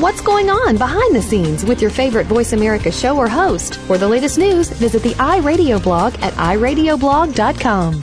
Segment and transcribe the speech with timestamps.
[0.00, 3.76] What's going on behind the scenes with your favorite Voice America show or host?
[3.86, 8.02] For the latest news, visit the iRadio blog at iradioblog.com.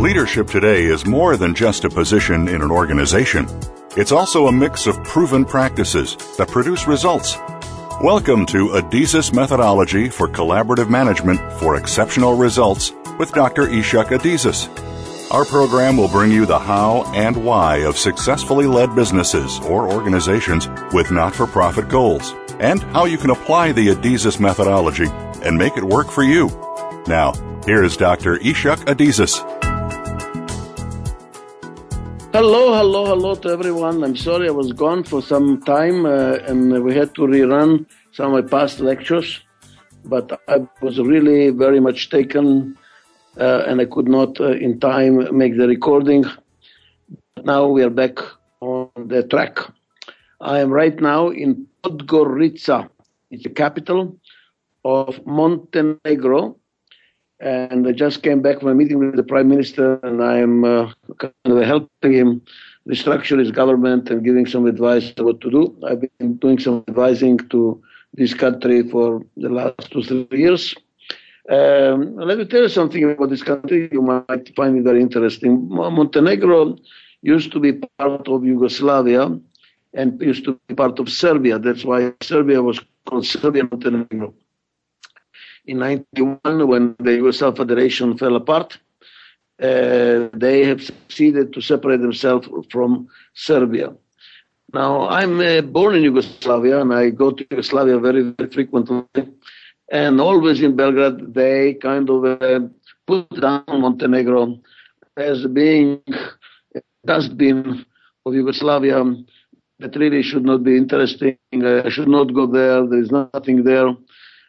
[0.00, 3.46] Leadership today is more than just a position in an organization.
[3.96, 7.36] It's also a mix of proven practices that produce results.
[8.02, 13.66] Welcome to Adizes Methodology for Collaborative Management for Exceptional Results with Dr.
[13.66, 14.87] Ichak Adizes.
[15.30, 20.68] Our program will bring you the how and why of successfully led businesses or organizations
[20.94, 25.04] with not for profit goals, and how you can apply the Adizes methodology
[25.44, 26.48] and make it work for you.
[27.06, 27.34] Now,
[27.66, 28.38] here's Dr.
[28.38, 29.36] Ichak Adizes.
[32.32, 34.02] Hello, hello, hello to everyone.
[34.04, 38.32] I'm sorry I was gone for some time uh, and we had to rerun some
[38.32, 39.42] of my past lectures,
[40.06, 42.78] but I was really very much taken
[43.38, 46.24] and I could not uh, in time make the recording.
[47.44, 48.18] Now we are back
[48.60, 49.58] on the track.
[50.40, 52.88] I am right now in Podgorica.
[53.30, 54.16] It's the capital
[54.84, 56.56] of Montenegro,
[57.40, 60.64] and I just came back from a meeting with the prime minister, and I am
[60.64, 62.42] uh, kind of helping him
[62.88, 65.76] restructure his government and giving some advice what to do.
[65.86, 67.82] I've been doing some advising to
[68.14, 70.74] this country for the last two three years.
[71.48, 73.88] Um, let me tell you something about this country.
[73.90, 75.68] You might find it very interesting.
[75.68, 76.76] Montenegro
[77.22, 79.38] used to be part of Yugoslavia
[79.94, 81.58] and used to be part of Serbia.
[81.58, 84.34] That's why Serbia was called Serbia Montenegro
[85.64, 88.78] in 91 when the Yugoslav Federation fell apart.
[89.60, 93.92] Uh, they have succeeded to separate themselves from Serbia.
[94.72, 99.04] Now, I'm uh, born in Yugoslavia and I go to Yugoslavia very, very frequently.
[99.90, 102.60] And always in Belgrade, they kind of uh,
[103.06, 104.58] put down Montenegro
[105.16, 106.02] as being
[106.74, 107.84] a dustbin
[108.26, 109.02] of Yugoslavia
[109.78, 111.38] that really should not be interesting.
[111.52, 112.86] I should not go there.
[112.86, 113.94] There is nothing there.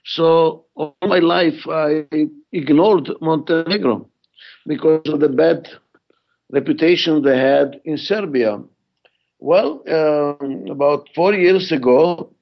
[0.05, 2.06] So all my life I
[2.51, 4.09] ignored Montenegro
[4.66, 5.69] because of the bad
[6.51, 8.59] reputation they had in Serbia.
[9.39, 12.33] Well, um, about four years ago,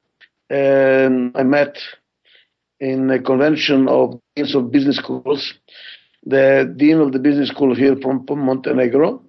[0.50, 1.78] um, I met
[2.80, 5.54] in a convention of deans of business schools,
[6.26, 9.24] the dean of the business school here from, from Montenegro,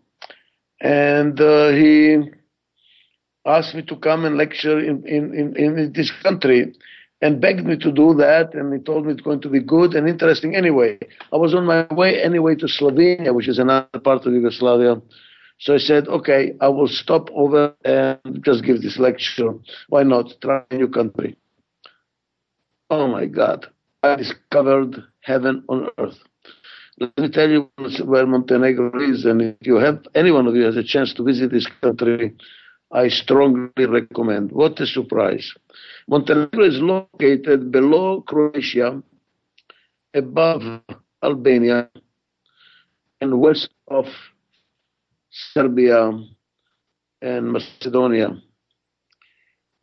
[0.80, 2.18] and uh, he
[3.46, 6.72] asked me to come and lecture in, in, in, in this country
[7.20, 8.54] and begged me to do that.
[8.54, 10.98] And he told me it's going to be good and interesting anyway.
[11.32, 15.00] I was on my way anyway to Slovenia, which is another part of Yugoslavia.
[15.60, 19.54] So I said, okay, I will stop over and just give this lecture.
[19.88, 21.36] Why not try a new country?
[22.90, 23.66] Oh my God,
[24.02, 26.18] I discovered heaven on earth.
[26.98, 27.70] Let me tell you
[28.04, 31.22] where Montenegro is, and if you have any one of you has a chance to
[31.22, 32.34] visit this country,
[32.90, 34.52] I strongly recommend.
[34.52, 35.52] What a surprise!
[36.08, 39.02] Montenegro is located below Croatia,
[40.14, 40.62] above
[41.22, 41.90] Albania,
[43.20, 44.06] and west of
[45.30, 46.10] Serbia
[47.20, 48.40] and Macedonia.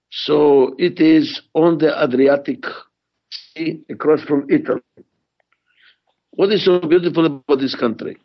[0.10, 2.64] So it is on the Adriatic
[3.54, 4.82] Sea across from Italy.
[6.32, 8.18] What is so beautiful about this country?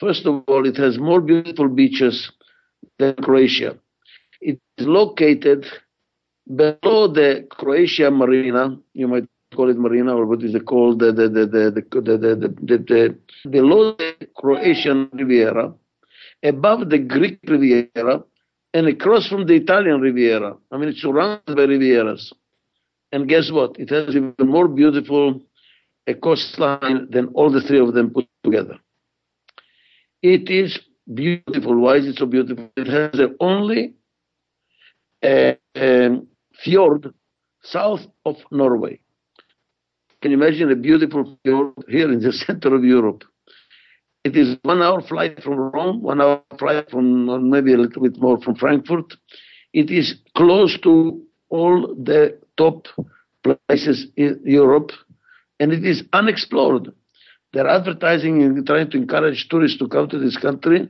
[0.00, 2.32] First of all, it has more beautiful beaches
[2.98, 3.78] than Croatia.
[4.40, 5.66] It is located
[6.56, 10.98] below the Croatia Marina, you might call it Marina, or what is it called?
[10.98, 15.72] The, the, the, the, the, the, the, the, the below the Croatian Riviera,
[16.42, 18.24] above the Greek Riviera,
[18.74, 20.56] and across from the Italian Riviera.
[20.70, 22.32] I mean, it's surrounded by Rivieras.
[23.12, 23.78] And guess what?
[23.78, 25.40] It has even more beautiful
[26.06, 28.78] a coastline than all the three of them put together.
[30.22, 30.78] It is
[31.12, 31.78] beautiful.
[31.78, 32.70] Why is it so beautiful?
[32.76, 33.94] It has the only
[35.22, 36.26] uh, um,
[36.64, 37.12] fjord
[37.62, 39.00] south of Norway.
[40.20, 43.24] Can you imagine a beautiful fjord here in the center of Europe?
[44.24, 48.20] It is one hour flight from Rome, one hour flight from maybe a little bit
[48.20, 49.14] more from Frankfurt.
[49.72, 52.86] It is close to all the top
[53.42, 54.92] places in Europe,
[55.60, 56.92] and it is unexplored.
[57.52, 60.88] They're advertising and trying to encourage tourists to come to this country.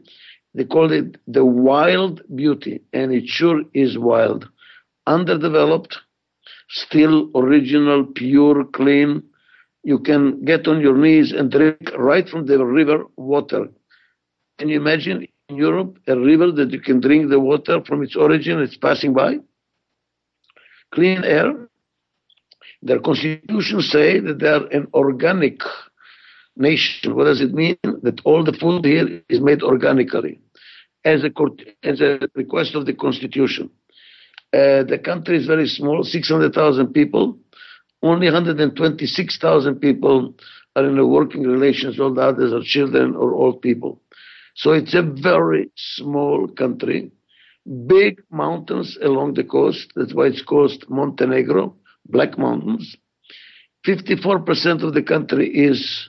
[0.54, 4.48] They call it the wild beauty, and it sure is wild.
[5.06, 5.98] Underdeveloped,
[6.68, 9.22] still original, pure, clean.
[9.82, 13.68] You can get on your knees and drink right from the river water.
[14.58, 18.14] Can you imagine in Europe a river that you can drink the water from its
[18.14, 19.38] origin, it's passing by?
[20.92, 21.68] Clean air.
[22.82, 25.60] Their constitution say that they are an organic
[26.56, 27.14] nation.
[27.14, 27.76] What does it mean?
[27.82, 30.40] That all the food here is made organically
[31.04, 31.30] as a,
[31.82, 33.70] as a request of the constitution.
[34.52, 37.38] Uh, the country is very small, 600,000 people.
[38.02, 40.34] Only 126,000 people
[40.76, 41.98] are in a working relations.
[41.98, 44.00] All the others are children or old people.
[44.54, 47.10] So it's a very small country.
[47.86, 49.92] Big mountains along the coast.
[49.94, 51.74] That's why it's called Montenegro,
[52.08, 52.96] Black Mountains.
[53.86, 56.08] 54% of the country is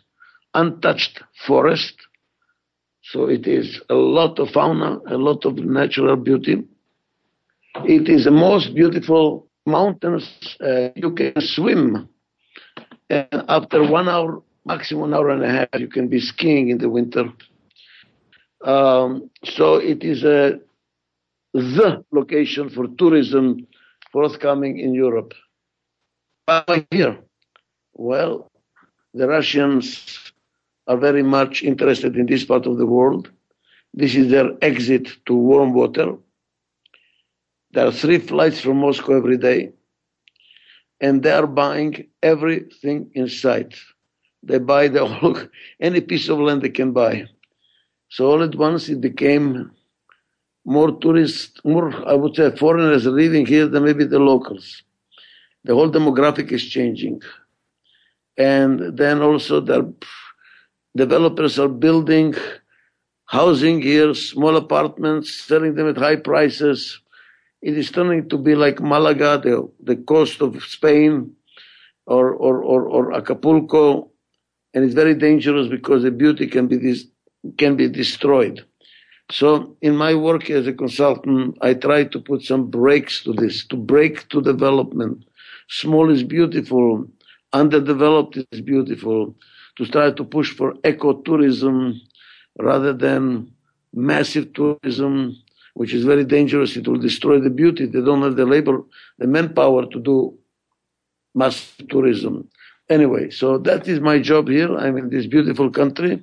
[0.53, 1.95] untouched forest.
[3.03, 6.63] So it is a lot of fauna, a lot of natural beauty.
[7.85, 10.57] It is the most beautiful mountains.
[10.61, 12.07] Uh, you can swim.
[13.09, 16.89] And after one hour, maximum hour and a half, you can be skiing in the
[16.89, 17.25] winter.
[18.63, 20.59] Um, so it is a,
[21.53, 23.67] the location for tourism
[24.11, 25.33] forthcoming in Europe.
[26.45, 27.17] Why here?
[27.93, 28.51] Well,
[29.13, 30.31] the Russians
[30.87, 33.29] are very much interested in this part of the world.
[33.93, 36.15] This is their exit to warm water.
[37.71, 39.71] There are three flights from Moscow every day,
[40.99, 43.75] and they are buying everything in sight.
[44.41, 47.27] They buy the any piece of land they can buy.
[48.09, 49.71] So all at once it became
[50.65, 54.83] more tourists, more, I would say, foreigners living here than maybe the locals.
[55.63, 57.21] The whole demographic is changing.
[58.37, 59.93] And then also the
[60.95, 62.35] developers are building
[63.25, 66.99] housing here, small apartments, selling them at high prices.
[67.61, 71.33] It is turning to be like Malaga, the, the coast of Spain,
[72.05, 74.11] or, or, or, or Acapulco.
[74.73, 77.05] And it's very dangerous because the beauty can be, this,
[77.57, 78.65] can be destroyed.
[79.33, 83.65] So in my work as a consultant, I try to put some brakes to this,
[83.69, 85.25] to break to development.
[85.67, 87.07] Small is beautiful,
[87.51, 89.35] underdeveloped is beautiful,
[89.77, 91.99] to try to push for ecotourism
[92.59, 93.51] rather than
[93.91, 95.35] massive tourism,
[95.73, 96.77] which is very dangerous.
[96.77, 97.87] It will destroy the beauty.
[97.87, 98.83] They don't have the labor,
[99.17, 100.37] the manpower to do
[101.33, 102.47] mass tourism.
[102.87, 104.77] Anyway, so that is my job here.
[104.77, 106.21] I'm in this beautiful country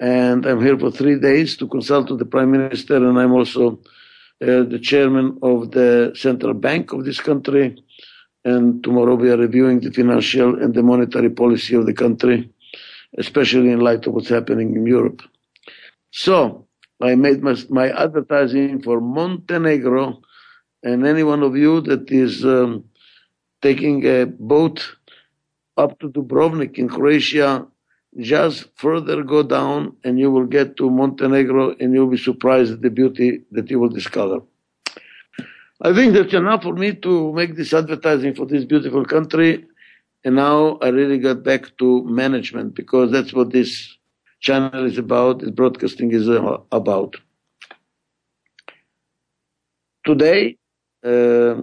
[0.00, 3.80] and I'm here for three days to consult with the Prime Minister and I'm also
[4.42, 7.82] uh, the chairman of the central bank of this country.
[8.44, 12.50] And tomorrow we are reviewing the financial and the monetary policy of the country
[13.18, 15.22] especially in light of what's happening in Europe.
[16.10, 16.66] So
[17.00, 20.20] I made my, my advertising for Montenegro,
[20.82, 22.84] and any one of you that is um,
[23.62, 24.96] taking a boat
[25.76, 27.66] up to Dubrovnik in Croatia,
[28.18, 32.82] just further go down and you will get to Montenegro and you'll be surprised at
[32.82, 34.40] the beauty that you will discover.
[35.82, 39.66] I think that's enough for me to make this advertising for this beautiful country.
[40.24, 43.96] And now I really got back to management because that's what this
[44.40, 47.16] channel is about, this broadcasting is uh, about.
[50.06, 50.56] Today,
[51.04, 51.56] uh,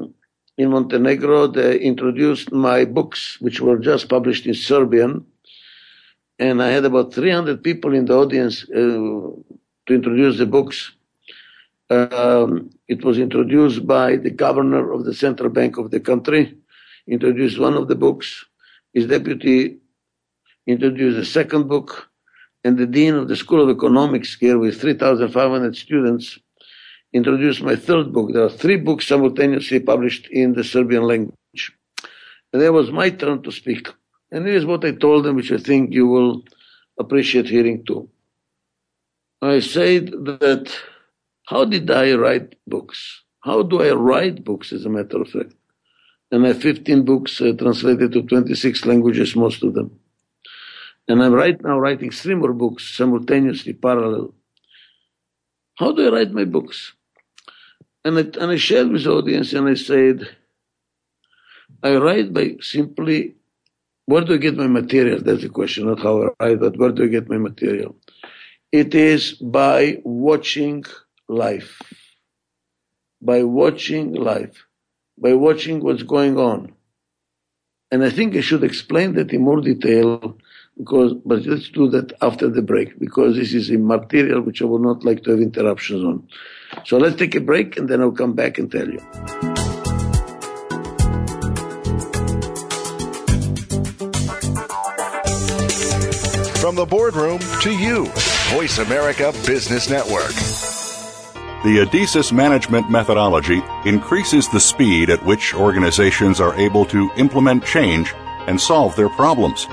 [0.57, 5.25] in Montenegro, they introduced my books, which were just published in Serbian.
[6.39, 9.43] And I had about 300 people in the audience uh, to
[9.89, 10.91] introduce the books.
[11.89, 16.57] Um, it was introduced by the governor of the central bank of the country,
[17.07, 18.45] introduced one of the books
[18.93, 19.77] his deputy
[20.67, 22.09] introduced the second book,
[22.63, 26.37] and the dean of the School of Economics here with 3,500 students
[27.13, 28.31] introduced my third book.
[28.31, 31.71] There are three books simultaneously published in the Serbian language.
[32.53, 33.87] And it was my turn to speak.
[34.31, 36.43] And here is what I told them, which I think you will
[36.99, 38.09] appreciate hearing too.
[39.41, 40.71] I said that,
[41.47, 43.23] how did I write books?
[43.41, 45.53] How do I write books, as a matter of fact?
[46.31, 49.99] and I have 15 books uh, translated to 26 languages, most of them.
[51.07, 54.33] And I'm right now writing three more books simultaneously, parallel.
[55.75, 56.93] How do I write my books?
[58.05, 60.23] And I, and I shared with the audience and I said,
[61.83, 63.35] I write by simply,
[64.05, 65.21] where do I get my material?
[65.21, 67.95] That's the question, not how I write, but where do I get my material?
[68.71, 70.85] It is by watching
[71.27, 71.81] life.
[73.21, 74.65] By watching life
[75.21, 76.73] by watching what's going on.
[77.91, 80.37] And I think I should explain that in more detail
[80.77, 84.65] because, but let's do that after the break because this is a material which I
[84.65, 86.27] would not like to have interruptions on.
[86.85, 89.50] So let's take a break and then I'll come back and tell you.
[96.81, 98.07] The boardroom to you,
[98.55, 100.33] Voice America Business Network.
[101.63, 108.15] The Adizes management methodology increases the speed at which organizations are able to implement change
[108.47, 109.67] and solve their problems.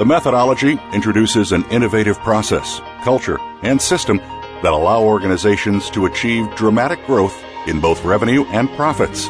[0.00, 7.06] The methodology introduces an innovative process, culture, and system that allow organizations to achieve dramatic
[7.06, 9.28] growth in both revenue and profits.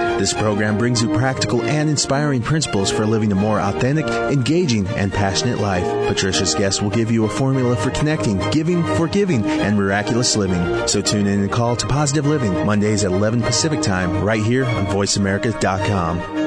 [0.21, 5.11] This program brings you practical and inspiring principles for living a more authentic, engaging, and
[5.11, 5.83] passionate life.
[6.07, 10.87] Patricia's guests will give you a formula for connecting, giving, forgiving, and miraculous living.
[10.87, 14.63] So tune in and call to Positive Living, Mondays at 11 Pacific Time, right here
[14.63, 16.40] on VoiceAmerica.com.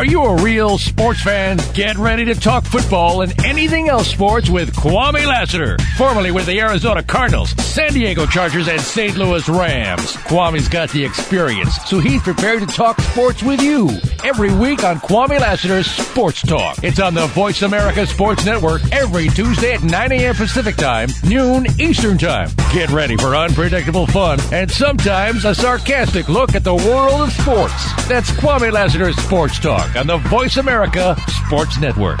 [0.00, 1.58] Are you a real sports fan?
[1.74, 6.58] Get ready to talk football and anything else sports with Kwame Lassiter, formerly with the
[6.58, 9.18] Arizona Cardinals, San Diego Chargers, and St.
[9.18, 10.16] Louis Rams.
[10.24, 13.90] Kwame's got the experience, so he's prepared to talk sports with you
[14.24, 16.82] every week on Kwame Lassiter's Sports Talk.
[16.82, 20.34] It's on the Voice America Sports Network every Tuesday at 9 a.m.
[20.34, 22.48] Pacific Time, noon Eastern Time.
[22.72, 28.06] Get ready for unpredictable fun and sometimes a sarcastic look at the world of sports.
[28.08, 32.20] That's Kwame Lassiter's Sports Talk on the Voice America Sports Network.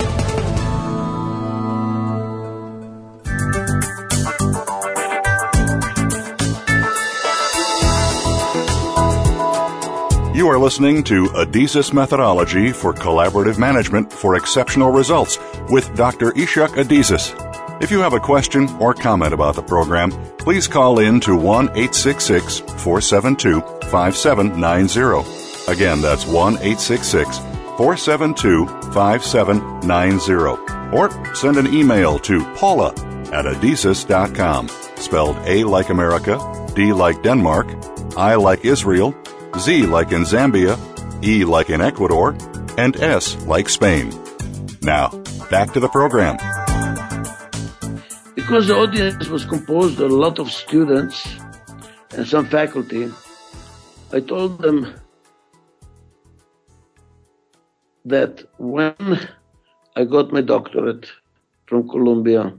[10.41, 15.37] You are listening to Adizes Methodology for Collaborative Management for Exceptional Results
[15.69, 16.31] with Dr.
[16.31, 17.35] Ichak Adizes.
[17.79, 21.65] If you have a question or comment about the program, please call in to 1
[21.65, 25.71] 866 472 5790.
[25.71, 27.37] Again, that's 1 866
[27.77, 30.97] 472 5790.
[30.97, 32.93] Or send an email to paula
[33.31, 36.39] at adizes.com, spelled A like America,
[36.73, 37.67] D like Denmark,
[38.17, 39.15] I like Israel,
[39.57, 40.77] Z like in Zambia,
[41.23, 42.35] E like in Ecuador,
[42.77, 44.11] and S like Spain.
[44.81, 45.09] Now,
[45.49, 46.37] back to the program.
[48.35, 51.27] Because the audience was composed of a lot of students
[52.15, 53.11] and some faculty,
[54.11, 54.93] I told them
[58.05, 58.95] that when
[59.95, 61.11] I got my doctorate
[61.67, 62.53] from Columbia,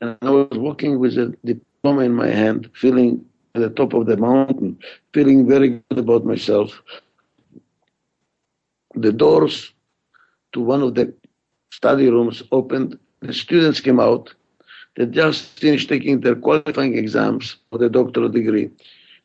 [0.00, 3.24] and I was walking with a diploma in my hand, feeling
[3.62, 4.78] at the top of the mountain,
[5.14, 6.82] feeling very good about myself.
[8.94, 9.72] The doors
[10.52, 11.12] to one of the
[11.70, 12.98] study rooms opened.
[13.20, 14.34] The students came out.
[14.96, 18.70] They just finished taking their qualifying exams for the doctoral degree.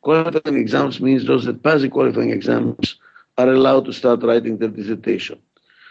[0.02, 2.96] Qualifying exams means those that pass the qualifying exams
[3.38, 5.38] are allowed to start writing their dissertation.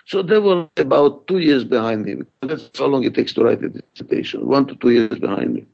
[0.05, 2.23] So they were about two years behind me.
[2.41, 5.65] That's how long it takes to write a dissertation, one to two years behind me.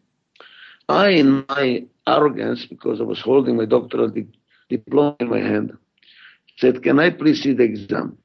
[0.87, 1.85] I, in my
[2.17, 4.27] arrogance, because I was holding my doctoral di-
[4.69, 5.77] diploma in my hand,
[6.57, 8.17] said, Can I please see the exam?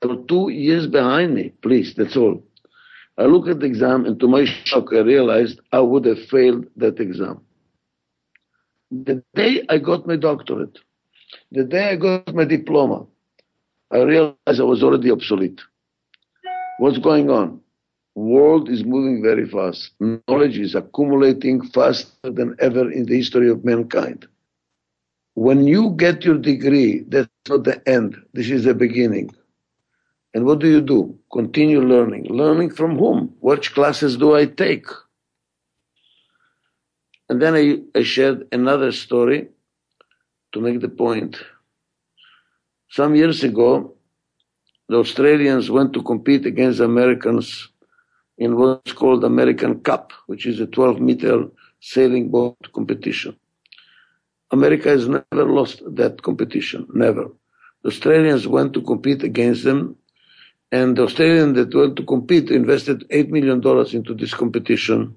[0.00, 2.42] They were two years behind me, please, that's all.
[3.16, 6.66] I looked at the exam, and to my shock, I realized I would have failed
[6.76, 7.40] that exam.
[8.90, 10.78] The day I got my doctorate,
[11.52, 13.06] the day I got my diploma,
[13.92, 15.60] I realized I was already obsolete.
[16.78, 17.60] What's going on?
[18.14, 19.92] World is moving very fast.
[20.00, 24.26] Knowledge is accumulating faster than ever in the history of mankind.
[25.34, 28.16] when you get your degree, that's not the end.
[28.34, 29.30] This is the beginning.
[30.34, 31.18] And what do you do?
[31.32, 32.26] Continue learning.
[32.26, 33.34] Learning from whom?
[33.40, 34.86] Which classes do I take?
[37.28, 39.48] And then I, I shared another story
[40.52, 41.38] to make the point.
[42.90, 43.94] Some years ago,
[44.88, 47.70] the Australians went to compete against Americans
[48.38, 51.46] in what's called American Cup, which is a 12 meter
[51.80, 53.36] sailing boat competition.
[54.50, 57.28] America has never lost that competition, never.
[57.82, 59.96] The Australians went to compete against them,
[60.72, 63.58] and the Australian that went to compete invested $8 million
[63.94, 65.14] into this competition.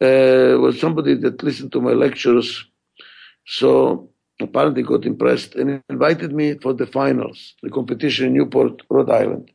[0.00, 2.66] Uh, was somebody that listened to my lectures,
[3.46, 4.10] so
[4.40, 9.50] apparently got impressed and invited me for the finals, the competition in Newport, Rhode Island.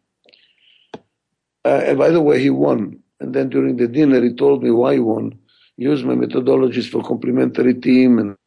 [1.65, 3.00] Uh, and by the way, he won.
[3.19, 5.38] And then during the dinner, he told me why he won.
[5.77, 8.38] He used my methodologies for complementary team and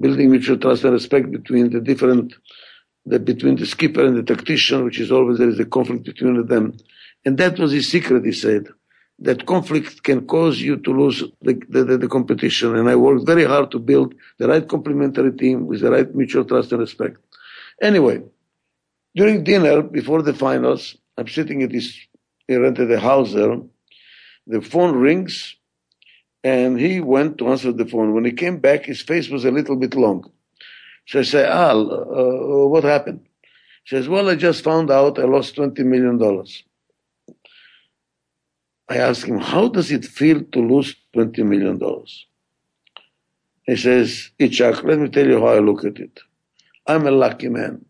[0.00, 2.34] building mutual trust and respect between the different,
[3.06, 6.46] the, between the skipper and the tactician, which is always there is a conflict between
[6.46, 6.76] them.
[7.24, 8.66] And that was his secret, he said.
[9.20, 12.74] That conflict can cause you to lose the, the, the competition.
[12.76, 16.44] And I worked very hard to build the right complementary team with the right mutual
[16.44, 17.18] trust and respect.
[17.80, 18.22] Anyway,
[19.14, 21.96] during dinner, before the finals, I'm sitting at this
[22.48, 23.58] he rented a house there.
[24.46, 25.56] The phone rings,
[26.42, 28.14] and he went to answer the phone.
[28.14, 30.30] When he came back, his face was a little bit long.
[31.06, 33.26] So I say, Al, uh, what happened?
[33.84, 36.18] He says, well, I just found out I lost $20 million.
[38.88, 41.80] I asked him, how does it feel to lose $20 million?
[43.66, 46.20] He says, Itzhak, let me tell you how I look at it.
[46.86, 47.84] I'm a lucky man.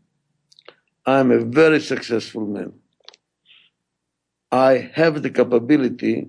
[1.05, 2.73] I'm a very successful man.
[4.55, 6.29] I have the capability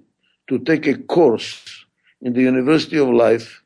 [0.50, 1.86] to take a course
[2.24, 3.62] in the University of Life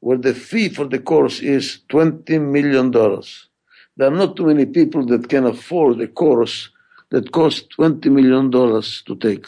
[0.00, 2.90] where the fee for the course is $20 million.
[2.90, 6.68] There are not too many people that can afford a course
[7.08, 9.46] that costs $20 million to take.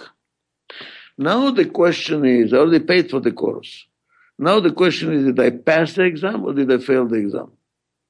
[1.19, 3.85] Now the question is, I already paid for the course.
[4.39, 7.53] Now the question is, did I pass the exam or did I fail the exam?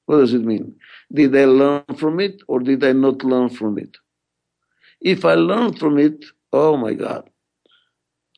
[0.05, 0.75] What does it mean?
[1.11, 3.97] Did I learn from it or did I not learn from it?
[5.01, 6.23] If I learned from it,
[6.55, 7.29] Oh my God.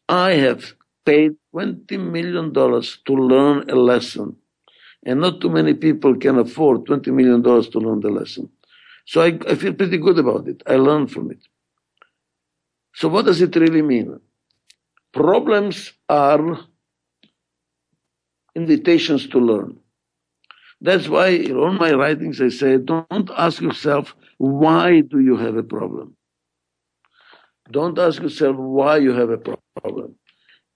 [0.09, 0.73] I have
[1.05, 4.37] paid $20 million to learn a lesson.
[5.05, 8.49] And not too many people can afford $20 million to learn the lesson.
[9.05, 10.63] So I, I feel pretty good about it.
[10.67, 11.39] I learned from it.
[12.95, 14.19] So what does it really mean?
[15.13, 16.59] Problems are
[18.55, 19.79] invitations to learn.
[20.81, 25.57] That's why in all my writings I say, don't ask yourself, why do you have
[25.57, 26.16] a problem?
[27.71, 30.15] Don't ask yourself why you have a problem.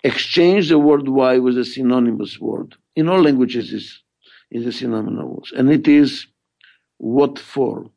[0.03, 2.75] Exchange the word why with a synonymous word.
[2.95, 4.01] In all languages is,
[4.49, 5.59] is a synonymous word.
[5.59, 6.27] And it is
[6.97, 7.89] what for.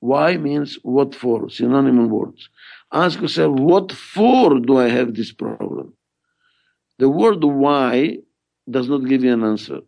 [0.00, 2.48] Why means what for, synonymous words.
[2.92, 5.92] Ask yourself, what for do I have this problem?
[6.98, 8.18] The word why
[8.68, 9.80] does not give you an answer.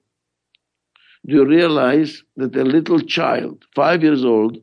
[1.26, 4.58] Do you realize that a little child, five years old,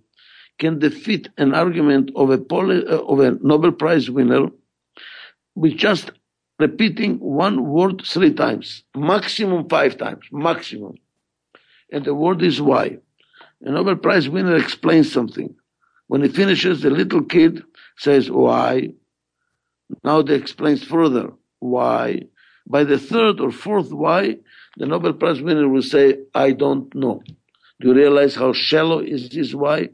[0.59, 4.47] can defeat an argument of a, poly, uh, of a Nobel Prize winner
[5.55, 6.11] with just
[6.59, 10.95] repeating one word three times, maximum five times, maximum.
[11.91, 12.97] And the word is why.
[13.61, 15.55] A Nobel Prize winner explains something.
[16.07, 17.63] When he finishes, the little kid
[17.97, 18.89] says, why?
[20.03, 22.23] Now they explains further, why?
[22.67, 24.37] By the third or fourth why,
[24.77, 27.21] the Nobel Prize winner will say, I don't know.
[27.79, 29.89] Do you realize how shallow is this why?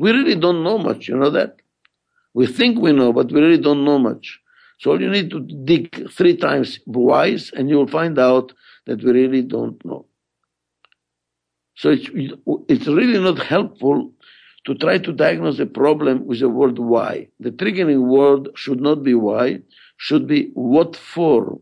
[0.00, 1.56] We really don't know much, you know that?
[2.32, 4.40] We think we know, but we really don't know much.
[4.78, 8.54] So all you need to dig three times wise, and you'll find out
[8.86, 10.06] that we really don't know.
[11.76, 12.08] So it's,
[12.68, 14.10] it's really not helpful
[14.64, 17.28] to try to diagnose a problem with the word why.
[17.38, 19.60] The triggering word should not be why,
[19.98, 21.60] should be what for.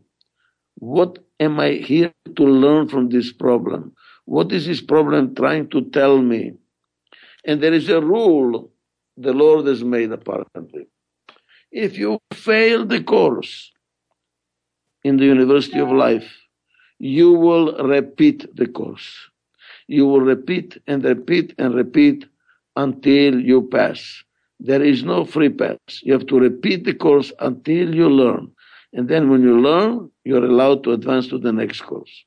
[0.75, 3.91] What am I here to learn from this problem?
[4.23, 6.53] What is this problem trying to tell me?
[7.45, 8.71] And there is a rule
[9.17, 10.87] the Lord has made apparently.
[11.71, 13.71] If you fail the course
[15.03, 16.29] in the University of Life,
[16.99, 19.15] you will repeat the course.
[19.87, 22.25] You will repeat and repeat and repeat
[22.75, 24.23] until you pass.
[24.59, 25.77] There is no free pass.
[26.01, 28.51] You have to repeat the course until you learn.
[28.93, 32.25] And then when you learn, you're allowed to advance to the next course.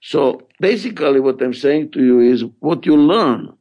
[0.00, 3.52] So basically what I'm saying to you is what you learn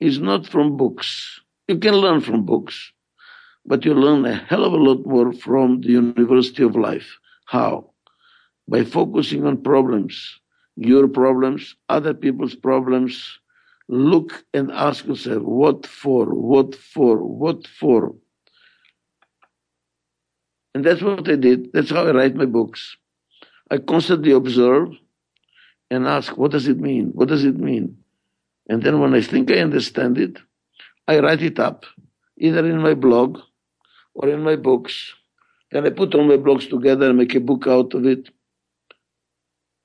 [0.00, 1.40] is not from books.
[1.66, 2.92] You can learn from books,
[3.66, 7.18] but you learn a hell of a lot more from the University of Life.
[7.46, 7.90] How?
[8.68, 10.40] By focusing on problems,
[10.76, 13.38] your problems, other people's problems.
[13.88, 16.26] Look and ask yourself, what for?
[16.26, 17.16] What for?
[17.16, 18.14] What for?
[20.74, 21.72] And that's what I did.
[21.72, 22.96] That's how I write my books.
[23.70, 24.90] I constantly observe
[25.90, 27.12] and ask, what does it mean?
[27.14, 27.96] What does it mean?
[28.68, 30.38] And then when I think I understand it,
[31.06, 31.86] I write it up,
[32.36, 33.38] either in my blog
[34.14, 35.14] or in my books.
[35.70, 38.28] Then I put all my blogs together and make a book out of it.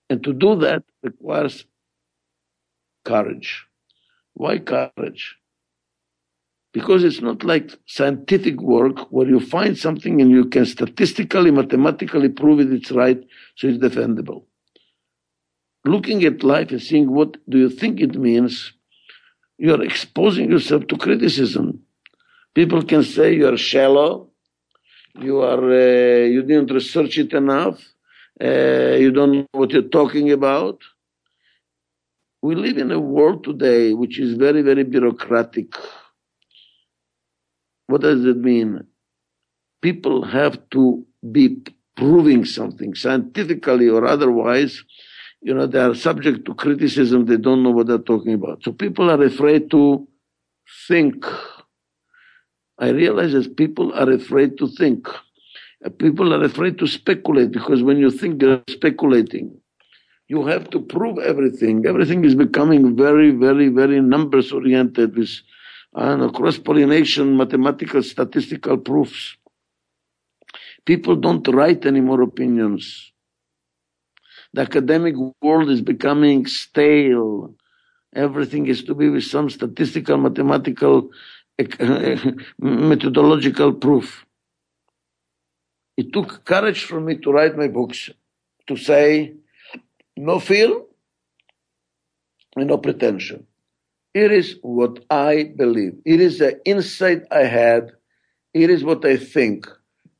[0.09, 1.65] And to do that requires
[3.05, 3.65] courage.
[4.33, 5.35] Why courage?
[6.73, 12.29] Because it's not like scientific work where you find something and you can statistically, mathematically
[12.29, 13.21] prove it, it's right,
[13.55, 14.45] so it's defendable.
[15.85, 18.73] Looking at life and seeing what do you think it means,
[19.57, 21.81] you are exposing yourself to criticism.
[22.55, 24.29] People can say you are shallow,
[25.19, 27.81] you are, uh, you didn't research it enough,
[28.41, 30.79] uh, you don't know what you're talking about.
[32.41, 35.73] We live in a world today which is very, very bureaucratic.
[37.87, 38.85] What does it mean?
[39.81, 41.61] People have to be
[41.95, 44.83] proving something scientifically or otherwise.
[45.43, 47.25] You know, they are subject to criticism.
[47.25, 48.63] They don't know what they're talking about.
[48.63, 50.07] So people are afraid to
[50.87, 51.25] think.
[52.79, 55.07] I realize that people are afraid to think.
[55.99, 59.59] People are afraid to speculate because when you think you're speculating,
[60.29, 61.85] you have to prove everything.
[61.85, 65.29] Everything is becoming very, very, very numbers oriented with
[65.93, 69.35] uh, cross pollination, mathematical, statistical proofs.
[70.85, 73.12] People don't write any more opinions.
[74.53, 77.55] The academic world is becoming stale.
[78.15, 81.09] Everything is to be with some statistical, mathematical,
[82.59, 84.25] methodological proof.
[85.97, 88.09] It took courage for me to write my books,
[88.67, 89.33] to say,
[90.17, 90.81] no fear
[92.55, 93.47] and no pretension.
[94.13, 95.97] It is what I believe.
[96.05, 97.91] It is the insight I had.
[98.53, 99.67] It is what I think.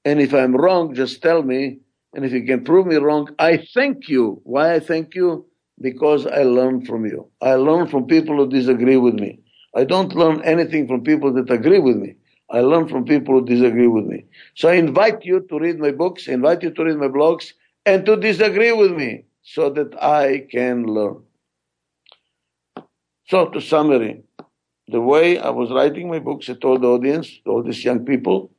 [0.03, 1.79] And if I'm wrong, just tell me.
[2.13, 4.39] And if you can prove me wrong, I thank you.
[4.43, 5.45] Why I thank you?
[5.81, 7.27] Because I learn from you.
[7.41, 9.39] I learn from people who disagree with me.
[9.75, 12.15] I don't learn anything from people that agree with me.
[12.51, 14.25] I learn from people who disagree with me.
[14.55, 17.53] So I invite you to read my books, I invite you to read my blogs,
[17.85, 21.23] and to disagree with me so that I can learn.
[23.27, 24.21] So to summary,
[24.87, 28.51] the way I was writing my books, I told the audience, all these young people,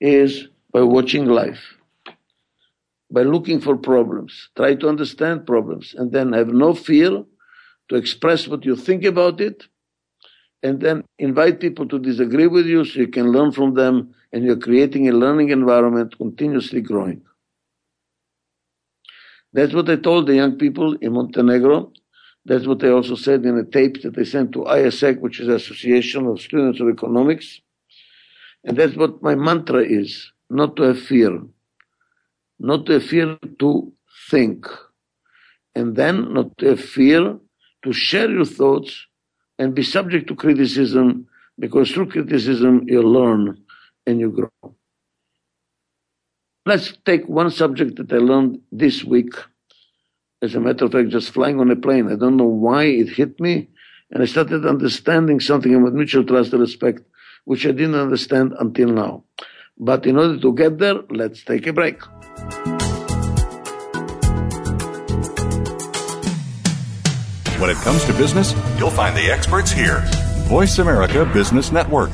[0.00, 1.75] is by watching life,
[3.10, 7.24] by looking for problems, try to understand problems, and then have no fear
[7.88, 9.64] to express what you think about it,
[10.62, 14.44] and then invite people to disagree with you so you can learn from them and
[14.44, 17.22] you're creating a learning environment continuously growing.
[19.52, 21.92] That's what I told the young people in Montenegro.
[22.44, 25.48] That's what I also said in a tape that I sent to AIESEC, which is
[25.48, 27.60] Association of Students of Economics.
[28.64, 31.40] And that's what my mantra is, not to have fear.
[32.58, 33.92] Not a fear to
[34.30, 34.66] think.
[35.74, 37.38] And then not a fear
[37.84, 39.06] to share your thoughts
[39.58, 41.26] and be subject to criticism
[41.58, 43.58] because through criticism you learn
[44.06, 44.74] and you grow.
[46.64, 49.32] Let's take one subject that I learned this week.
[50.42, 52.10] As a matter of fact, just flying on a plane.
[52.10, 53.68] I don't know why it hit me.
[54.10, 57.00] And I started understanding something about mutual trust and respect,
[57.44, 59.24] which I didn't understand until now.
[59.78, 62.00] But in order to get there, let's take a break.
[67.60, 70.02] When it comes to business, you'll find the experts here.
[70.48, 72.10] Voice America Business Network.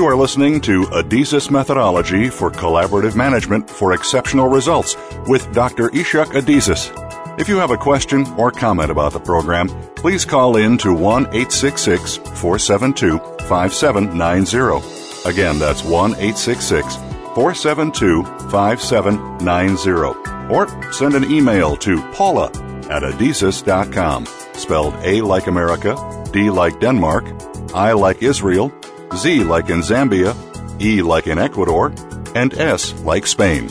[0.00, 5.90] You are listening to Adizes Methodology for Collaborative Management for Exceptional Results with Dr.
[5.90, 6.90] Ichak Adizes.
[7.38, 11.24] If you have a question or comment about the program, please call in to 1
[11.24, 15.28] 866 472 5790.
[15.28, 16.96] Again, that's 1 866
[17.34, 20.50] 472 5790.
[20.50, 22.46] Or send an email to paula
[22.88, 25.94] at adizes.com, spelled A like America,
[26.32, 27.26] D like Denmark,
[27.74, 28.72] I like Israel,
[29.16, 30.34] Z like in Zambia,
[30.80, 31.92] E like in Ecuador,
[32.34, 33.68] and S like Spain.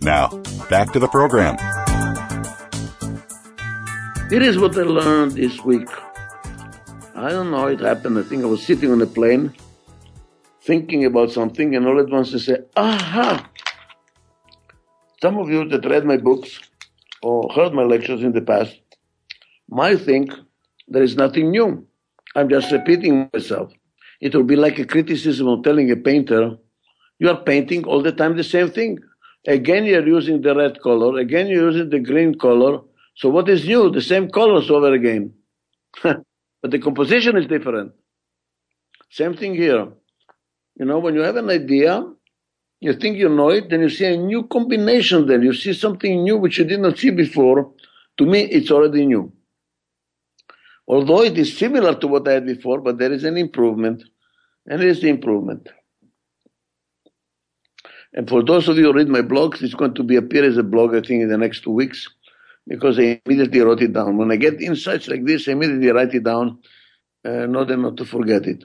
[0.00, 0.28] Now,
[0.70, 1.56] back to the program.
[4.30, 5.88] Here is what I learned this week.
[7.14, 8.18] I don't know how it happened.
[8.18, 9.54] I think I was sitting on a plane
[10.62, 13.48] thinking about something, and all at once I said, Aha!
[15.20, 16.58] Some of you that read my books
[17.22, 18.80] or heard my lectures in the past
[19.68, 20.32] might think
[20.88, 21.86] there is nothing new.
[22.34, 23.72] I'm just repeating myself.
[24.22, 26.56] It will be like a criticism of telling a painter,
[27.18, 29.00] you are painting all the time the same thing.
[29.48, 31.18] Again, you're using the red color.
[31.18, 32.78] Again, you're using the green color.
[33.16, 33.90] So what is new?
[33.90, 35.34] The same colors over again.
[36.02, 37.92] but the composition is different.
[39.10, 39.88] Same thing here.
[40.78, 42.04] You know, when you have an idea,
[42.78, 45.42] you think you know it, then you see a new combination then.
[45.42, 47.72] You see something new which you did not see before.
[48.18, 49.32] To me, it's already new.
[50.86, 54.04] Although it is similar to what I had before, but there is an improvement.
[54.66, 55.68] And it is the improvement.
[58.14, 60.56] And for those of you who read my blogs, it's going to be appear as
[60.56, 62.08] a blog, I think, in the next two weeks,
[62.68, 64.18] because I immediately wrote it down.
[64.18, 66.58] When I get insights like this, I immediately write it down,
[67.26, 68.64] uh, in order not to forget it.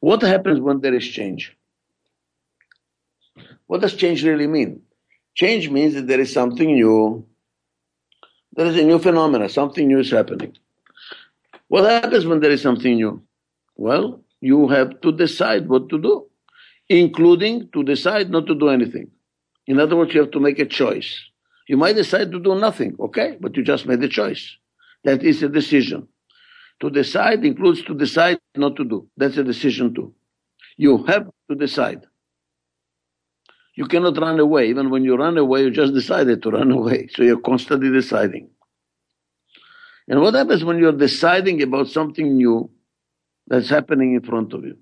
[0.00, 1.56] What happens when there is change?
[3.66, 4.82] What does change really mean?
[5.34, 7.24] Change means that there is something new.
[8.54, 9.48] There is a new phenomenon.
[9.48, 10.56] Something new is happening.
[11.68, 13.22] What happens when there is something new?
[13.82, 16.28] Well, you have to decide what to do,
[16.88, 19.10] including to decide not to do anything.
[19.66, 21.10] In other words, you have to make a choice.
[21.66, 24.56] You might decide to do nothing, okay, but you just made a choice.
[25.02, 26.06] That is a decision.
[26.80, 29.08] To decide includes to decide not to do.
[29.16, 30.14] That's a decision too.
[30.76, 32.06] You have to decide.
[33.74, 34.68] You cannot run away.
[34.68, 37.08] Even when you run away, you just decided to run away.
[37.16, 38.48] So you're constantly deciding.
[40.06, 42.70] And what happens when you're deciding about something new
[43.52, 44.78] that's happening in front of you?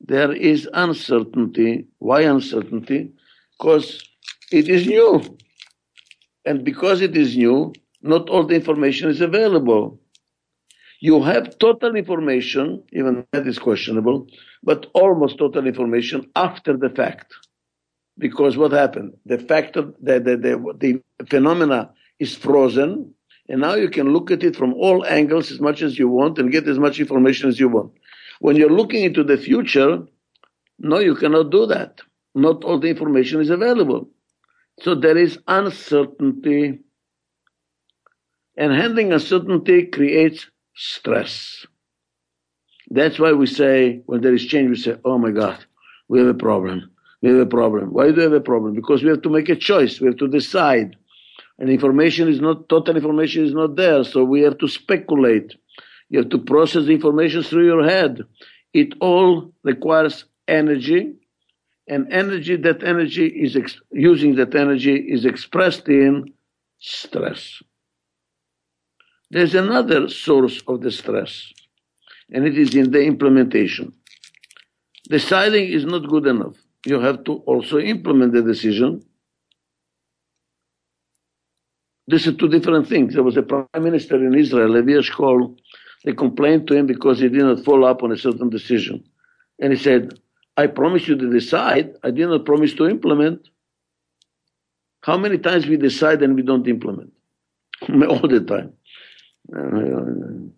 [0.00, 1.86] There is uncertainty.
[1.98, 3.12] Why uncertainty?
[3.52, 4.02] Because
[4.50, 5.22] it is new.
[6.46, 10.00] And because it is new, not all the information is available.
[11.00, 14.26] You have total information, even that is questionable,
[14.62, 17.34] but almost total information after the fact.
[18.16, 19.12] Because what happened?
[19.26, 23.14] The fact of the, the, the, the phenomena is frozen,
[23.48, 26.38] and now you can look at it from all angles as much as you want
[26.38, 27.92] and get as much information as you want.
[28.40, 30.02] When you're looking into the future,
[30.78, 32.00] no, you cannot do that.
[32.34, 34.08] Not all the information is available.
[34.80, 36.80] So there is uncertainty.
[38.56, 41.66] And handling uncertainty creates stress.
[42.90, 45.64] That's why we say, when there is change, we say, oh my God,
[46.08, 46.90] we have a problem.
[47.22, 47.92] We have a problem.
[47.92, 48.74] Why do we have a problem?
[48.74, 50.00] Because we have to make a choice.
[50.00, 50.96] We have to decide.
[51.62, 54.02] And information is not, total information is not there.
[54.02, 55.54] So we have to speculate.
[56.08, 58.18] You have to process the information through your head.
[58.74, 61.12] It all requires energy.
[61.86, 66.34] And energy, that energy is, ex- using that energy is expressed in
[66.80, 67.62] stress.
[69.30, 71.52] There's another source of the stress,
[72.32, 73.92] and it is in the implementation.
[75.08, 76.56] Deciding is not good enough.
[76.84, 79.02] You have to also implement the decision.
[82.06, 83.14] This is two different things.
[83.14, 85.56] There was a prime minister in Israel, Levi Eshkol.
[86.04, 89.04] They complained to him because he did not follow up on a certain decision.
[89.60, 90.18] And he said,
[90.56, 91.94] I promise you to decide.
[92.02, 93.48] I did not promise to implement.
[95.02, 97.12] How many times we decide and we don't implement?
[98.08, 98.72] All the time.
[99.54, 100.50] Uh,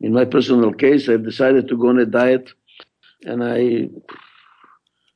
[0.00, 2.52] in my personal case, I've decided to go on a diet
[3.24, 3.88] and I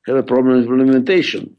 [0.06, 1.56] have a problem with implementation.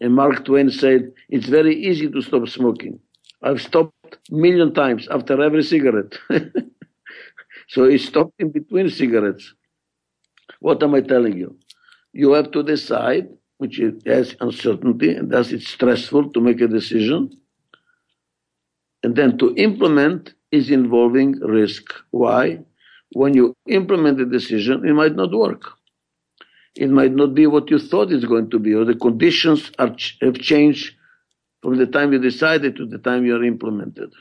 [0.00, 3.00] And Mark Twain said, it's very easy to stop smoking.
[3.42, 6.18] I've stopped million times after every cigarette.
[7.68, 9.54] so he stopped in between cigarettes.
[10.60, 11.56] What am I telling you?
[12.12, 17.30] You have to decide, which has uncertainty, and thus it's stressful to make a decision.
[19.02, 21.92] And then to implement is involving risk.
[22.10, 22.60] Why?
[23.12, 25.62] When you implement a decision, it might not work.
[26.74, 29.94] It might not be what you thought it's going to be, or the conditions are,
[30.22, 30.94] have changed
[31.62, 34.12] from the time you decided to the time you are implemented.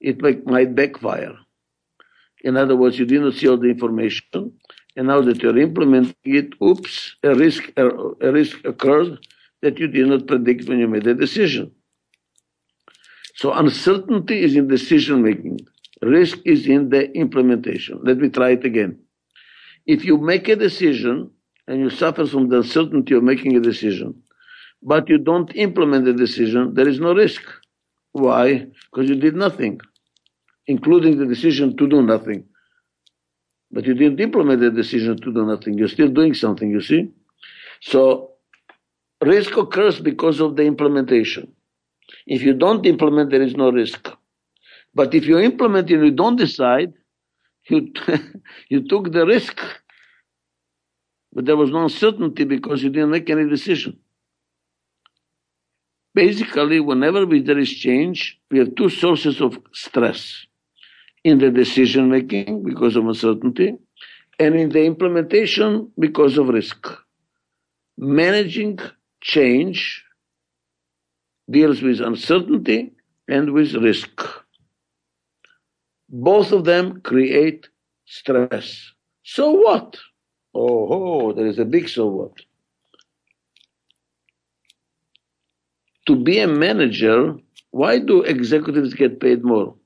[0.00, 1.36] It might, might backfire.
[2.42, 4.52] In other words, you did not see all the information,
[4.96, 9.18] and now that you're implementing it, oops, a risk, a, a risk occurred
[9.62, 11.72] that you did not predict when you made the decision.
[13.34, 15.60] So uncertainty is in decision making.
[16.02, 18.00] Risk is in the implementation.
[18.02, 18.98] Let me try it again.
[19.86, 21.30] If you make a decision
[21.66, 24.22] and you suffer from the uncertainty of making a decision,
[24.82, 27.42] but you don't implement the decision, there is no risk.
[28.12, 28.66] Why?
[28.90, 29.80] Because you did nothing,
[30.66, 32.44] including the decision to do nothing.
[33.70, 35.76] But you didn't implement the decision to do nothing.
[35.76, 37.10] You're still doing something, you see?
[37.80, 38.32] So
[39.20, 41.52] risk occurs because of the implementation.
[42.26, 44.10] If you don't implement, there is no risk.
[44.94, 46.94] But if you implement and you don't decide,
[47.68, 47.92] you,
[48.68, 49.60] you took the risk.
[51.32, 53.98] But there was no uncertainty because you didn't make any decision.
[56.24, 60.20] Basically, whenever there is change, we have two sources of stress.
[61.22, 63.70] In the decision making because of uncertainty,
[64.40, 66.80] and in the implementation because of risk.
[67.96, 68.78] Managing
[69.20, 69.80] change
[71.56, 72.80] deals with uncertainty
[73.28, 74.14] and with risk.
[76.08, 77.68] Both of them create
[78.06, 78.66] stress.
[79.22, 79.90] So what?
[80.52, 82.34] Oh, oh, there is a big so what.
[86.08, 87.36] To be a manager,
[87.70, 89.76] why do executives get paid more?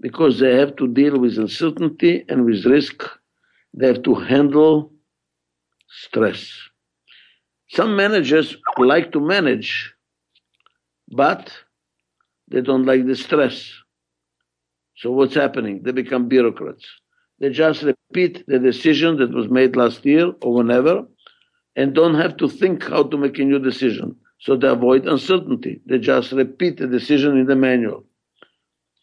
[0.00, 3.04] Because they have to deal with uncertainty and with risk.
[3.74, 4.92] They have to handle
[5.88, 6.52] stress.
[7.70, 9.94] Some managers like to manage
[11.12, 11.52] but
[12.48, 13.72] they don't like the stress.
[14.96, 15.82] So what's happening?
[15.82, 16.86] They become bureaucrats.
[17.40, 21.06] They just repeat the decision that was made last year or whenever
[21.76, 24.16] and don't have to think how to make a new decision.
[24.40, 25.80] So they avoid uncertainty.
[25.86, 28.04] They just repeat the decision in the manual.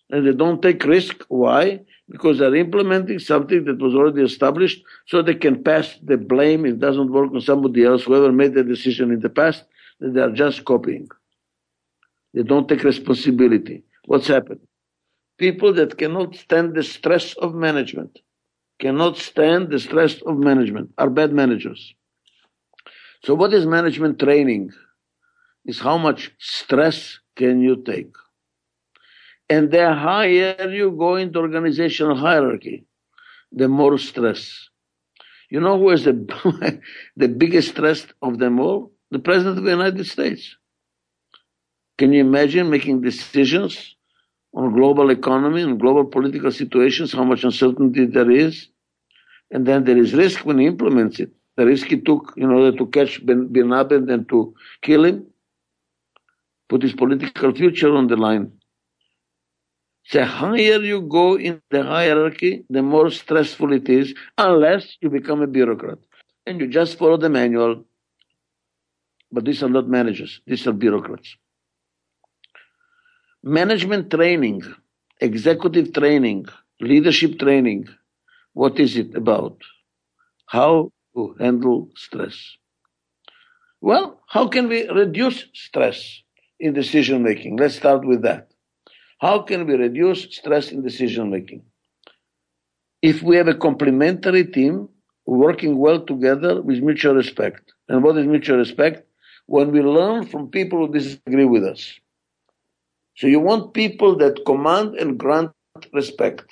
[0.09, 1.23] And they don't take risk.
[1.27, 1.81] Why?
[2.09, 6.73] Because they're implementing something that was already established so they can pass the blame if
[6.73, 9.65] it doesn't work on somebody else, whoever made the decision in the past,
[9.99, 11.07] they are just copying.
[12.33, 13.83] They don't take responsibility.
[14.05, 14.61] What's happened?
[15.37, 18.19] People that cannot stand the stress of management,
[18.79, 21.93] cannot stand the stress of management, are bad managers.
[23.23, 24.71] So what is management training?
[25.67, 28.13] Is how much stress can you take?
[29.49, 32.85] And the higher you go into organizational hierarchy,
[33.51, 34.69] the more stress.
[35.49, 36.81] You know who is the,
[37.15, 38.91] the biggest stress of them all?
[39.11, 40.55] The President of the United States.
[41.97, 43.95] Can you imagine making decisions
[44.53, 48.67] on global economy and global political situations, how much uncertainty there is?
[49.51, 51.31] And then there is risk when he implements it.
[51.55, 55.25] The risk he took in order to catch bin, Laden and to kill him,
[56.69, 58.51] put his political future on the line.
[60.11, 65.41] The higher you go in the hierarchy, the more stressful it is, unless you become
[65.41, 65.99] a bureaucrat
[66.45, 67.85] and you just follow the manual.
[69.31, 71.35] But these are not managers, these are bureaucrats
[73.43, 74.61] management training,
[75.21, 76.45] executive training,
[76.81, 77.87] leadership training,
[78.53, 79.57] what is it about?
[80.47, 82.57] How to handle stress?
[83.81, 86.23] Well, how can we reduce stress
[86.59, 87.57] in decision making?
[87.57, 88.51] Let's start with that.
[89.19, 91.63] How can we reduce stress in decision making?
[93.01, 94.89] If we have a complementary team
[95.27, 97.73] working well together with mutual respect.
[97.89, 99.05] And what is mutual respect?
[99.45, 101.93] When we learn from people who disagree with us.
[103.15, 105.51] So you want people that command and grant
[105.93, 106.45] respect.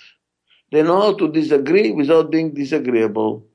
[0.72, 3.46] They know how to disagree without being disagreeable.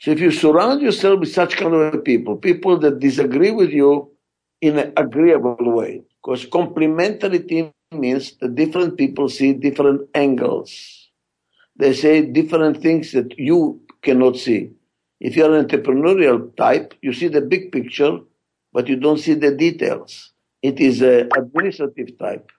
[0.00, 4.10] So if you surround yourself with such kind of people, people that disagree with you
[4.62, 11.10] in an agreeable way, because complementarity means that different people see different angles.
[11.76, 14.70] They say different things that you cannot see.
[15.20, 18.18] If you're an entrepreneurial type, you see the big picture,
[18.72, 20.32] but you don't see the details.
[20.62, 22.50] It is an administrative type.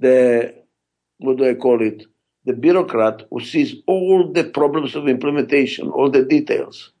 [0.00, 0.54] The,
[1.16, 2.04] what do I call it?
[2.44, 6.92] The bureaucrat who sees all the problems of implementation, all the details.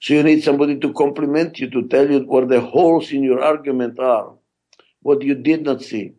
[0.00, 3.42] So you need somebody to complement you, to tell you where the holes in your
[3.42, 4.32] argument are,
[5.02, 6.14] what you did not see.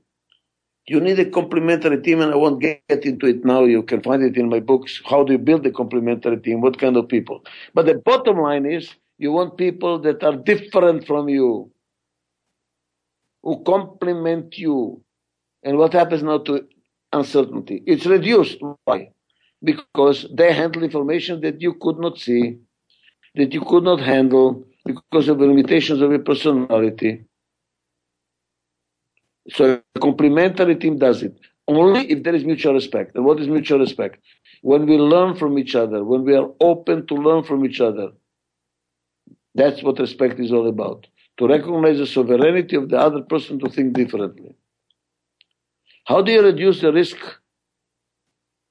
[0.88, 3.64] You need a complementary team, and I won't get into it now.
[3.64, 5.02] You can find it in my books.
[5.06, 6.62] How do you build a complementary team?
[6.62, 7.44] What kind of people?
[7.74, 11.72] But the bottom line is you want people that are different from you,
[13.44, 15.04] who complement you.
[15.64, 16.68] And what happens now to
[17.14, 17.84] uncertainty?
[17.86, 18.58] It's reduced.
[18.86, 19.12] Why?
[19.64, 22.58] Because they handle information that you could not see
[23.36, 27.24] that you could not handle because of the limitations of your personality.
[29.50, 31.36] So a complementary team does it
[31.68, 33.16] only if there is mutual respect.
[33.16, 34.22] And what is mutual respect?
[34.62, 38.12] When we learn from each other, when we are open to learn from each other.
[39.56, 41.08] That's what respect is all about.
[41.38, 44.56] To recognize the sovereignty of the other person to think differently.
[46.06, 47.18] How do you reduce the risk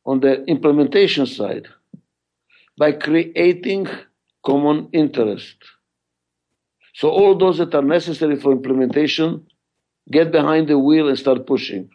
[0.07, 1.69] on the implementation side?
[2.79, 3.89] By creating
[4.45, 5.57] common interest.
[6.95, 9.47] So all those that are necessary for implementation
[10.11, 11.91] get behind the wheel and start pushing.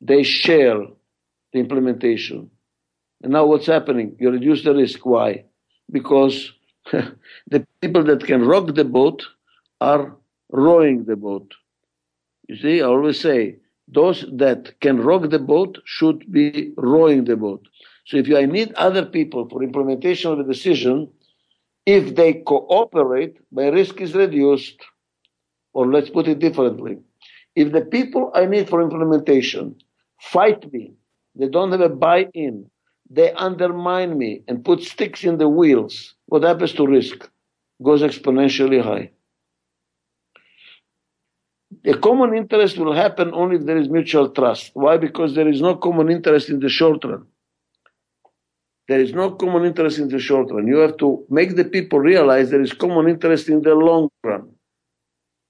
[0.00, 0.80] They share
[1.52, 2.50] the implementation.
[3.22, 4.16] And now what's happening?
[4.18, 5.04] You reduce the risk.
[5.04, 5.44] Why?
[5.90, 6.52] Because
[6.92, 9.24] the people that can rock the boat
[9.80, 10.16] are
[10.50, 11.54] rowing the boat.
[12.48, 17.36] You see, I always say, those that can rock the boat should be rowing the
[17.36, 17.66] boat.
[18.06, 21.08] So if I need other people for implementation of a decision,
[21.92, 24.78] if they cooperate, my risk is reduced.
[25.72, 26.98] Or let's put it differently.
[27.54, 29.76] If the people I need for implementation
[30.20, 30.94] fight me,
[31.34, 32.70] they don't have a buy-in,
[33.08, 37.28] they undermine me and put sticks in the wheels, what happens to risk?
[37.82, 39.10] Goes exponentially high.
[41.84, 44.70] A common interest will happen only if there is mutual trust.
[44.74, 44.96] Why?
[44.96, 47.26] Because there is no common interest in the short run.
[48.90, 50.66] There is no common interest in the short run.
[50.66, 54.48] You have to make the people realize there is common interest in the long run.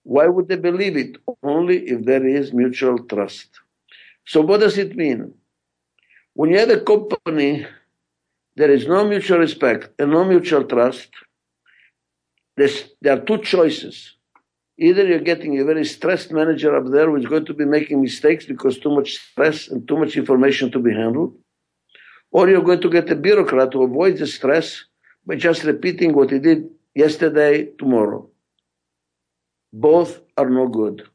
[0.02, 1.16] Why would they believe it?
[1.42, 3.48] Only if there is mutual trust.
[4.26, 5.32] So what does it mean?
[6.34, 7.66] When you have a company,
[8.56, 11.08] there is no mutual respect and no mutual trust.
[12.58, 14.16] There's, there are two choices.
[14.76, 18.44] Either you're getting a very stressed manager up there who's going to be making mistakes
[18.44, 21.34] because too much stress and too much information to be handled,
[22.30, 24.84] or you're going to get a bureaucrat to avoid the stress
[25.26, 28.28] by just repeating what he did yesterday, tomorrow.
[29.72, 31.06] Both are no good.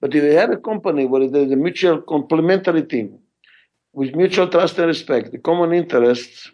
[0.00, 3.18] But if you have a company where there is a mutual complementary team
[3.92, 6.50] with mutual trust and respect, the common interests,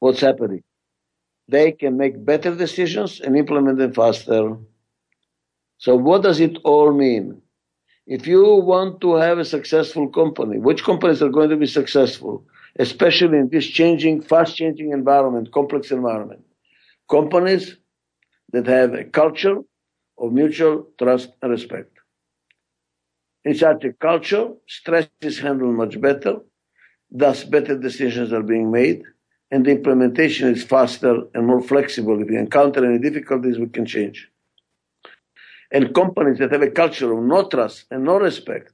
[0.00, 0.62] what's happening?
[1.48, 4.56] They can make better decisions and implement them faster.
[5.78, 7.40] So what does it all mean?
[8.06, 12.44] If you want to have a successful company, which companies are going to be successful?
[12.78, 16.44] Especially in this changing, fast changing environment, complex environment.
[17.10, 17.76] Companies
[18.52, 19.58] that have a culture
[20.18, 21.90] of mutual trust and respect.
[23.44, 26.36] In such a culture, stress is handled much better,
[27.10, 29.02] thus better decisions are being made,
[29.50, 32.20] and the implementation is faster and more flexible.
[32.20, 34.28] If we encounter any difficulties, we can change.
[35.72, 38.72] And companies that have a culture of no trust and no respect,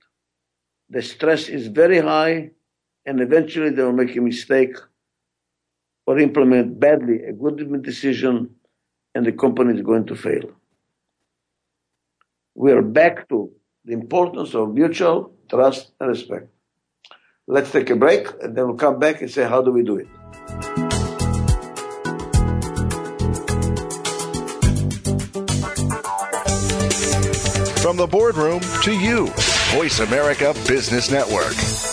[0.91, 2.51] the stress is very high
[3.07, 4.77] and eventually they will make a mistake
[6.07, 8.51] or implement badly a good decision
[9.15, 10.51] and the company is going to fail.
[12.55, 13.53] We are back to
[13.85, 16.49] the importance of mutual trust and respect.
[17.47, 19.97] Let's take a break and then we'll come back and say, how do we do
[19.97, 20.09] it?
[27.81, 29.29] From the boardroom to you,
[29.77, 31.86] Voice America Business Network.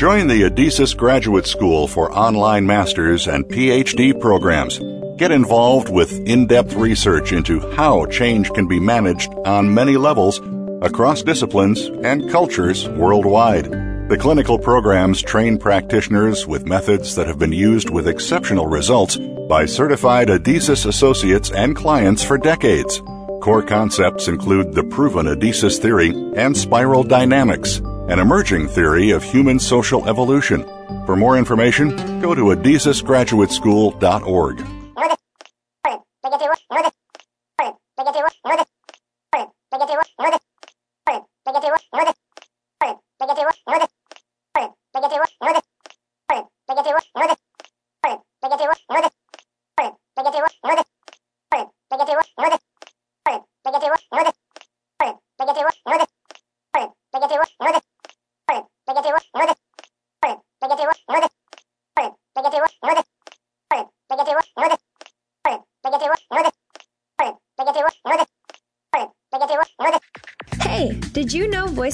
[0.00, 4.80] Join the Adizes Graduate School for online masters and PhD programs.
[5.18, 10.40] Get involved with in depth research into how change can be managed on many levels
[10.80, 13.70] across disciplines and cultures worldwide.
[14.08, 19.18] The clinical programs train practitioners with methods that have been used with exceptional results
[19.50, 23.02] by certified Adizes associates and clients for decades.
[23.42, 29.58] Core concepts include the proven Adizes theory and spiral dynamics an emerging theory of human
[29.58, 30.64] social evolution.
[31.06, 34.66] For more information, go to adizesgraduateschool.org.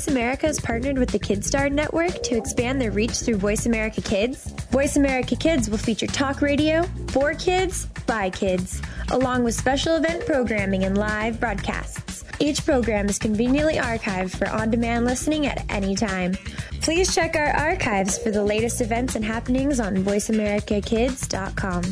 [0.06, 4.00] Voice America has partnered with the KidStar Network to expand their reach through Voice America
[4.00, 4.44] Kids?
[4.70, 8.80] Voice America Kids will feature talk radio for kids by kids,
[9.10, 12.24] along with special event programming and live broadcasts.
[12.38, 16.34] Each program is conveniently archived for on demand listening at any time.
[16.82, 21.82] Please check our archives for the latest events and happenings on VoiceAmericaKids.com.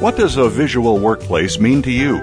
[0.00, 2.22] What does a visual workplace mean to you?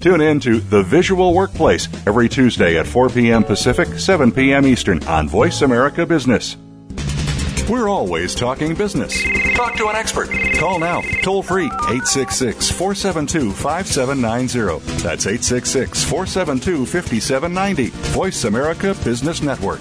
[0.00, 3.42] Tune in to The Visual Workplace every Tuesday at 4 p.m.
[3.42, 4.64] Pacific, 7 p.m.
[4.64, 6.56] Eastern on Voice America Business.
[7.68, 9.22] We're always talking business.
[9.54, 10.30] Talk to an expert.
[10.54, 15.02] Call now, toll free, 866 472 5790.
[15.02, 17.90] That's 866 472 5790.
[18.12, 19.80] Voice America Business Network.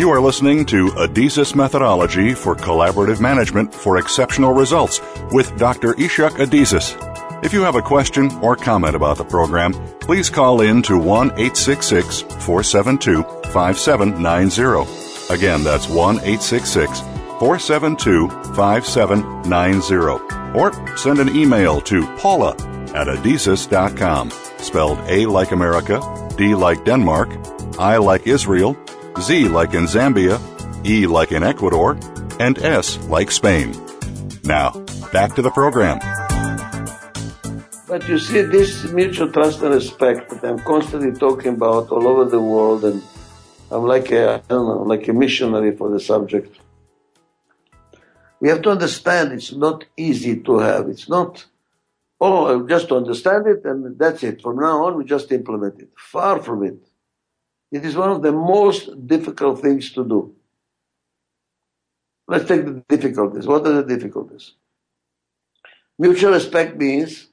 [0.00, 4.98] You are listening to Adizes Methodology for Collaborative Management for Exceptional Results
[5.30, 5.92] with Dr.
[5.92, 6.96] Ichak Adizes.
[7.44, 11.32] If you have a question or comment about the program, please call in to 1
[11.32, 15.34] 866 472 5790.
[15.34, 17.00] Again, that's 1 866
[17.38, 20.58] 472 5790.
[20.58, 22.52] Or send an email to paula
[22.94, 26.00] at adizes.com, spelled A like America,
[26.38, 27.28] D like Denmark,
[27.78, 28.78] I like Israel,
[29.20, 30.40] Z like in Zambia,
[30.86, 31.98] E like in Ecuador,
[32.38, 33.74] and S like Spain.
[34.44, 34.70] Now,
[35.12, 35.98] back to the program.
[37.86, 42.24] But you see, this mutual trust and respect that I'm constantly talking about all over
[42.24, 43.02] the world, and
[43.70, 46.58] I'm like a, I don't know, like a missionary for the subject.
[48.40, 50.88] We have to understand it's not easy to have.
[50.88, 51.44] It's not,
[52.20, 54.40] oh, just to understand it and that's it.
[54.40, 55.90] From now on, we just implement it.
[55.96, 56.78] Far from it.
[57.70, 60.34] It is one of the most difficult things to do.
[62.26, 63.46] Let's take the difficulties.
[63.46, 64.54] What are the difficulties?
[65.98, 67.28] Mutual respect means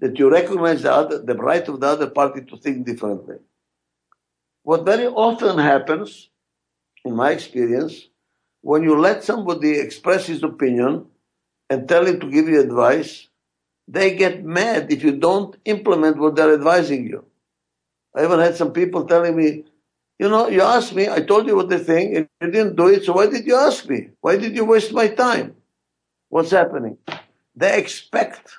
[0.00, 3.36] that you recognize the, other, the right of the other party to think differently.
[4.62, 6.28] What very often happens,
[7.04, 8.08] in my experience,
[8.62, 11.06] when you let somebody express his opinion
[11.70, 13.28] and tell him to give you advice,
[13.86, 17.24] they get mad if you don't implement what they're advising you.
[18.16, 19.64] I even had some people telling me,
[20.18, 22.88] you know, you asked me, I told you what they think, and you didn't do
[22.88, 24.08] it, so why did you ask me?
[24.22, 25.54] Why did you waste my time?
[26.30, 26.96] What's happening?
[27.54, 28.56] They expect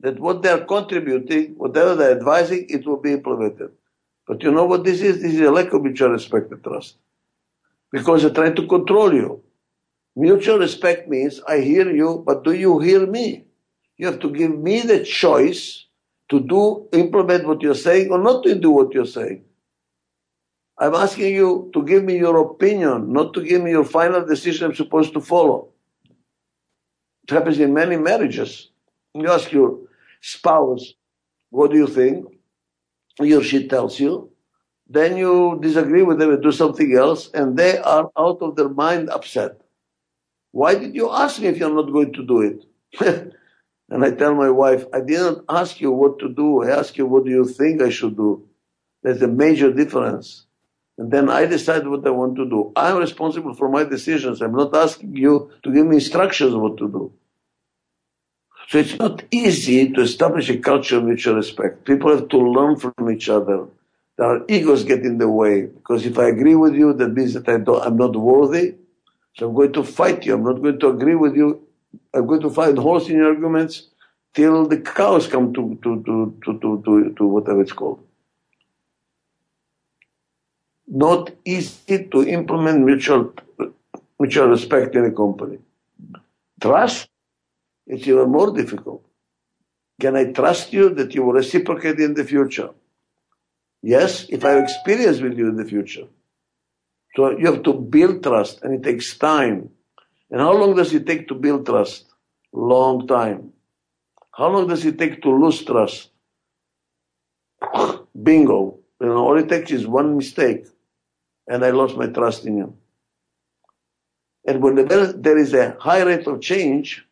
[0.00, 3.70] that what they're contributing, whatever they're advising, it will be implemented.
[4.26, 5.22] But you know what this is?
[5.22, 6.96] This is a lack of mutual respect and trust.
[7.92, 9.42] Because they're trying to control you.
[10.16, 13.44] Mutual respect means I hear you, but do you hear me?
[13.96, 15.86] You have to give me the choice
[16.30, 19.44] to do, implement what you're saying or not to do what you're saying.
[20.78, 24.66] I'm asking you to give me your opinion, not to give me your final decision
[24.66, 25.68] I'm supposed to follow.
[27.24, 28.70] It happens in many marriages.
[29.14, 29.78] You ask your
[30.20, 30.94] spouse,
[31.50, 32.26] what do you think?
[33.16, 34.30] He or she tells you.
[34.88, 38.68] Then you disagree with them and do something else, and they are out of their
[38.68, 39.60] mind upset.
[40.52, 43.34] Why did you ask me if you're not going to do it?
[43.90, 46.62] and I tell my wife, I didn't ask you what to do.
[46.62, 48.46] I asked you, what do you think I should do?
[49.02, 50.44] There's a major difference.
[50.98, 52.72] And then I decide what I want to do.
[52.74, 54.42] I'm responsible for my decisions.
[54.42, 57.12] I'm not asking you to give me instructions what to do.
[58.68, 61.84] So it's not easy to establish a culture of mutual respect.
[61.84, 63.66] People have to learn from each other.
[64.18, 67.48] Our egos get in the way because if I agree with you, that means that
[67.48, 68.74] I I'm not worthy.
[69.36, 70.34] So I'm going to fight you.
[70.34, 71.67] I'm not going to agree with you.
[72.14, 73.88] I'm going to find holes in your arguments
[74.34, 78.02] till the cows come to, to, to, to, to, to, to whatever it's called.
[80.86, 83.34] Not easy to implement mutual,
[84.18, 85.58] mutual respect in a company.
[86.60, 87.08] Trust
[87.88, 89.02] it's even more difficult.
[89.98, 92.70] Can I trust you that you will reciprocate in the future?
[93.82, 96.06] Yes, if I have experience with you in the future.
[97.16, 99.70] So you have to build trust and it takes time.
[100.30, 102.06] And how long does it take to build trust?
[102.52, 103.52] Long time.
[104.32, 106.10] How long does it take to lose trust?
[108.22, 108.78] Bingo.
[109.00, 110.66] You know, all it takes is one mistake,
[111.46, 112.74] and I lost my trust in him.
[114.46, 117.04] And when there is a high rate of change,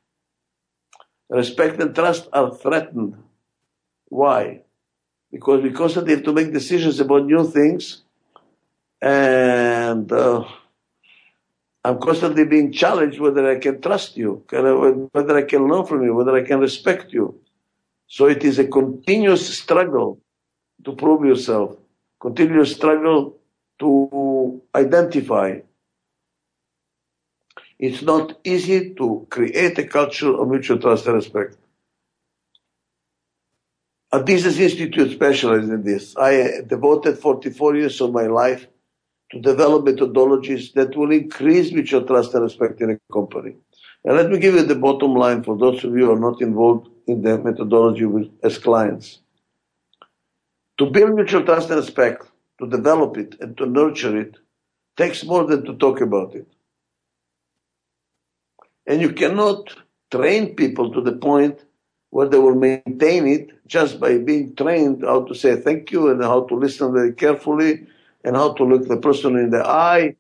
[1.29, 3.17] respect and trust are threatened.
[4.09, 4.63] Why?
[5.31, 8.03] Because we constantly have to make decisions about new things,
[9.01, 10.45] and uh,
[11.87, 16.17] I'm constantly being challenged whether I can trust you, whether I can learn from you,
[16.17, 17.39] whether I can respect you.
[18.09, 20.21] So it is a continuous struggle
[20.85, 21.77] to prove yourself,
[22.21, 23.39] continuous struggle
[23.79, 25.61] to identify.
[27.79, 31.57] It's not easy to create a culture of mutual trust and respect.
[34.13, 36.17] Adizes Institute specializes in this.
[36.17, 38.67] I devoted 44 years of my life
[39.33, 43.57] to develop methodologies that will increase mutual trust and respect in a company.
[44.05, 46.41] And let me give you the bottom line for those of you who are not
[46.41, 49.21] involved in the methodology with, as clients.
[50.79, 52.27] To build mutual trust and respect,
[52.61, 54.37] to develop it and to nurture it,
[54.97, 56.47] takes more than to talk about it.
[58.87, 59.75] And you cannot
[60.11, 61.65] train people to the point
[62.11, 66.23] where they will maintain it just by being trained how to say thank you and
[66.23, 67.87] how to listen very carefully
[68.27, 70.17] and how to look the person in the eye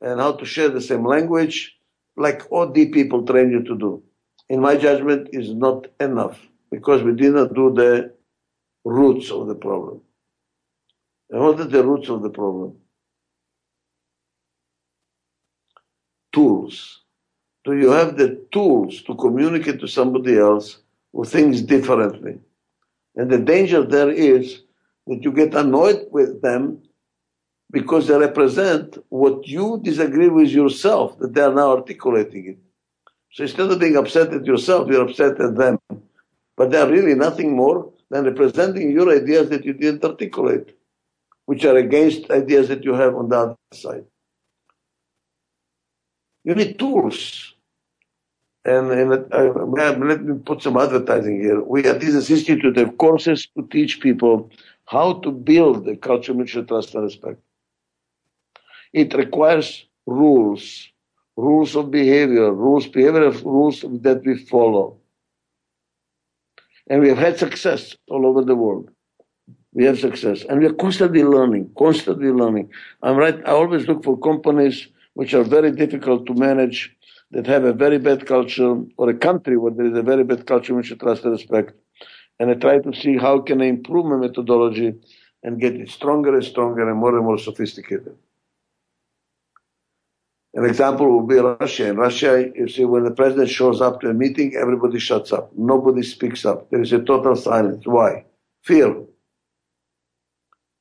[0.00, 1.76] and how to share the same language
[2.16, 4.02] like OD people train you to do.
[4.48, 6.40] In my judgment, is not enough
[6.70, 8.12] because we did not do the
[8.84, 10.00] roots of the problem.
[11.28, 12.76] And what are the roots of the problem?
[16.32, 17.02] Tools.
[17.64, 20.78] Do you have the tools to communicate to somebody else
[21.12, 22.38] who thinks differently?
[23.16, 24.62] And the danger there is
[25.06, 26.82] that you get annoyed with them
[27.70, 32.58] because they represent what you disagree with yourself, that they are now articulating it.
[33.32, 35.78] So instead of being upset at yourself, you're upset at them.
[36.56, 40.76] But they are really nothing more than representing your ideas that you didn't articulate,
[41.46, 44.04] which are against ideas that you have on the other side.
[46.42, 47.54] You need tools.
[48.64, 51.62] And, and uh, let me put some advertising here.
[51.62, 54.50] We at this institute have courses to teach people
[54.86, 57.40] how to build a culture of mutual trust and respect.
[58.92, 60.88] It requires rules,
[61.36, 64.98] rules of behavior, rules, behavioral rules that we follow.
[66.88, 68.90] And we have had success all over the world.
[69.72, 70.44] We have success.
[70.48, 72.70] And we are constantly learning, constantly learning.
[73.02, 73.38] I'm right.
[73.46, 76.96] I always look for companies which are very difficult to manage,
[77.32, 80.46] that have a very bad culture, or a country where there is a very bad
[80.46, 81.72] culture which you trust and respect.
[82.40, 84.94] And I try to see how can I improve my methodology
[85.42, 88.16] and get it stronger and stronger and more and more sophisticated.
[90.54, 91.88] An example would be Russia.
[91.88, 95.52] In Russia, you see, when the president shows up to a meeting, everybody shuts up.
[95.56, 96.68] Nobody speaks up.
[96.70, 97.86] There is a total silence.
[97.86, 98.24] Why?
[98.62, 99.04] Fear.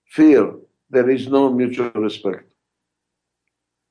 [0.08, 0.56] Fear.
[0.90, 2.52] There is no mutual respect.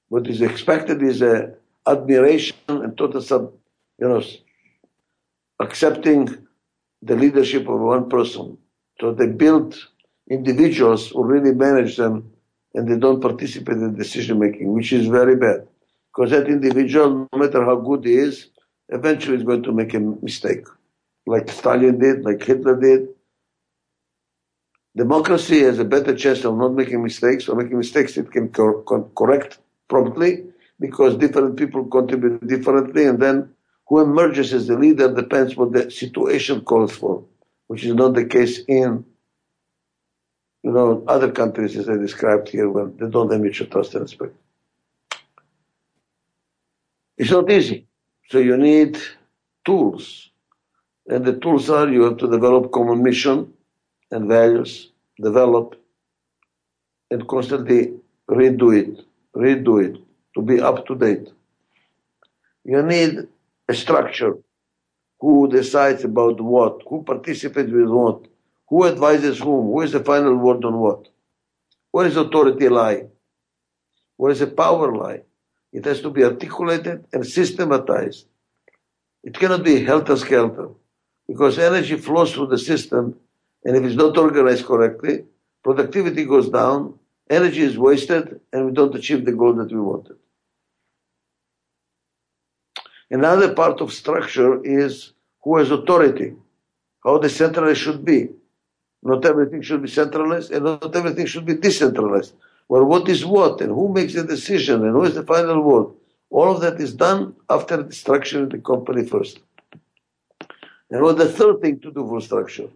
[0.08, 1.54] What is expected is a
[1.86, 3.52] admiration and total, sub,
[4.00, 4.22] you know,
[5.60, 6.46] accepting
[7.02, 8.58] the leadership of one person.
[9.00, 9.76] So they build
[10.28, 12.32] individuals who really manage them
[12.74, 15.67] and they don't participate in decision making, which is very bad.
[16.18, 18.48] Because that individual, no matter how good he is,
[18.88, 20.66] eventually is going to make a mistake.
[21.28, 23.10] Like Stalin did, like Hitler did.
[24.96, 28.82] Democracy has a better chance of not making mistakes, or making mistakes it can cor-
[29.14, 30.42] correct promptly,
[30.80, 33.54] because different people contribute differently, and then
[33.86, 37.22] who emerges as the leader depends what the situation calls for,
[37.68, 39.04] which is not the case in
[40.64, 44.02] you know, other countries, as I described here, when they don't have mutual trust and
[44.02, 44.34] respect.
[47.18, 47.86] It's not easy.
[48.30, 48.98] So you need
[49.66, 50.30] tools.
[51.08, 53.52] And the tools are you have to develop common mission
[54.12, 54.90] and values,
[55.20, 55.74] develop
[57.10, 57.94] and constantly
[58.30, 59.04] redo it,
[59.36, 60.00] redo it
[60.34, 61.28] to be up to date.
[62.64, 63.26] You need
[63.68, 64.34] a structure.
[65.20, 66.82] Who decides about what?
[66.88, 68.26] Who participates with what?
[68.68, 69.66] Who advises whom?
[69.66, 71.08] Who is the final word on what?
[71.90, 73.06] Where is authority lie?
[74.16, 75.22] Where is the power lie?
[75.72, 78.26] It has to be articulated and systematized.
[79.22, 80.68] It cannot be helter-skelter
[81.26, 83.16] because energy flows through the system
[83.64, 85.24] and if it's not organized correctly,
[85.62, 86.98] productivity goes down,
[87.28, 90.16] energy is wasted, and we don't achieve the goal that we wanted.
[93.10, 95.12] Another part of structure is
[95.42, 96.34] who has authority,
[97.04, 98.28] how the centralized should be.
[99.02, 102.34] Not everything should be centralized and not everything should be decentralized.
[102.68, 105.88] Well, what is what and who makes the decision and who is the final word?
[106.30, 109.40] All of that is done after the structure of the company first.
[110.90, 112.68] And what the third thing to do for structure?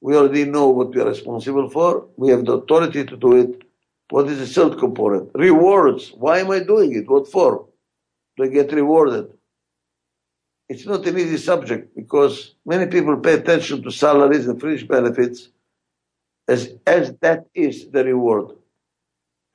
[0.00, 2.06] We already know what we are responsible for.
[2.16, 3.62] We have the authority to do it.
[4.10, 5.30] What is the third component?
[5.34, 6.12] Rewards.
[6.14, 7.08] Why am I doing it?
[7.08, 7.66] What for?
[8.38, 9.32] To get rewarded.
[10.68, 15.48] It's not an easy subject because many people pay attention to salaries and fringe benefits
[16.48, 18.56] as, as that is the reward.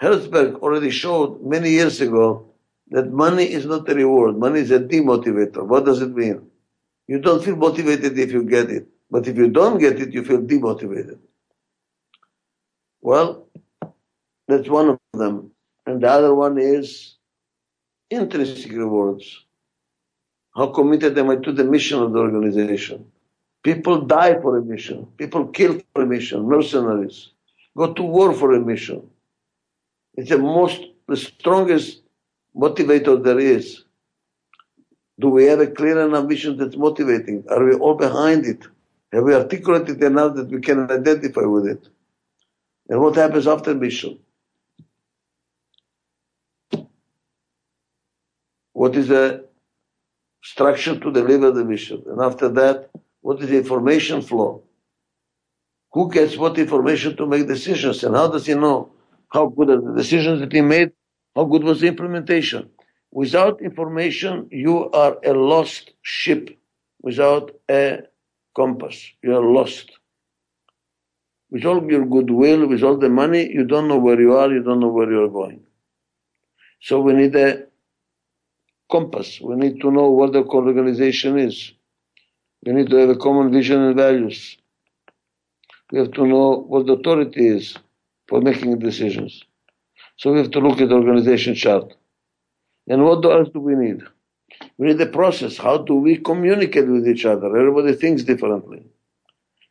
[0.02, 2.50] Herzberg already showed many years ago
[2.92, 4.38] that money is not a reward.
[4.38, 5.66] Money is a demotivator.
[5.66, 6.50] What does it mean?
[7.08, 8.88] You don't feel motivated if you get it.
[9.12, 11.18] But if you don't get it, you feel demotivated.
[13.02, 13.48] Well,
[14.48, 15.52] that's one of them.
[15.86, 17.16] And the other one is
[18.10, 19.46] intrinsic rewards.
[20.56, 23.06] How committed am I to the mission of the organization?
[23.64, 25.08] People die for a mission.
[25.18, 26.48] People kill for a mission.
[26.48, 27.30] Mercenaries
[27.76, 29.10] go to war for a mission.
[30.16, 32.02] It's the most, the strongest
[32.56, 33.86] motivator there is.
[35.20, 37.44] Do we have a clear enough vision that's motivating?
[37.50, 38.66] Are we all behind it?
[39.12, 41.88] Have we articulated enough that we can identify with it?
[42.90, 44.20] And what happens after mission?
[48.74, 49.46] What is the
[50.42, 52.04] structure to deliver the mission?
[52.08, 52.90] And after that,
[53.22, 54.64] what is the information flow?
[55.92, 58.04] Who gets what information to make decisions?
[58.04, 58.92] And how does he know
[59.30, 60.92] how good are the decisions that he made?
[61.36, 62.70] How good was the implementation?
[63.12, 66.58] Without information, you are a lost ship
[67.02, 68.02] without a
[68.56, 69.12] compass.
[69.24, 69.92] You are lost.
[71.52, 74.62] With all your goodwill, with all the money, you don't know where you are, you
[74.62, 75.62] don't know where you are going.
[76.82, 77.66] So we need a
[78.92, 79.40] compass.
[79.42, 81.74] We need to know what the core organization is.
[82.66, 84.58] We need to have a common vision and values.
[85.92, 87.76] We have to know what the authority is
[88.30, 89.44] for making decisions.
[90.18, 91.94] So we have to look at the organization chart.
[92.88, 94.02] And what else do we need?
[94.78, 95.58] We need a process.
[95.58, 97.48] How do we communicate with each other?
[97.48, 98.84] Everybody thinks differently.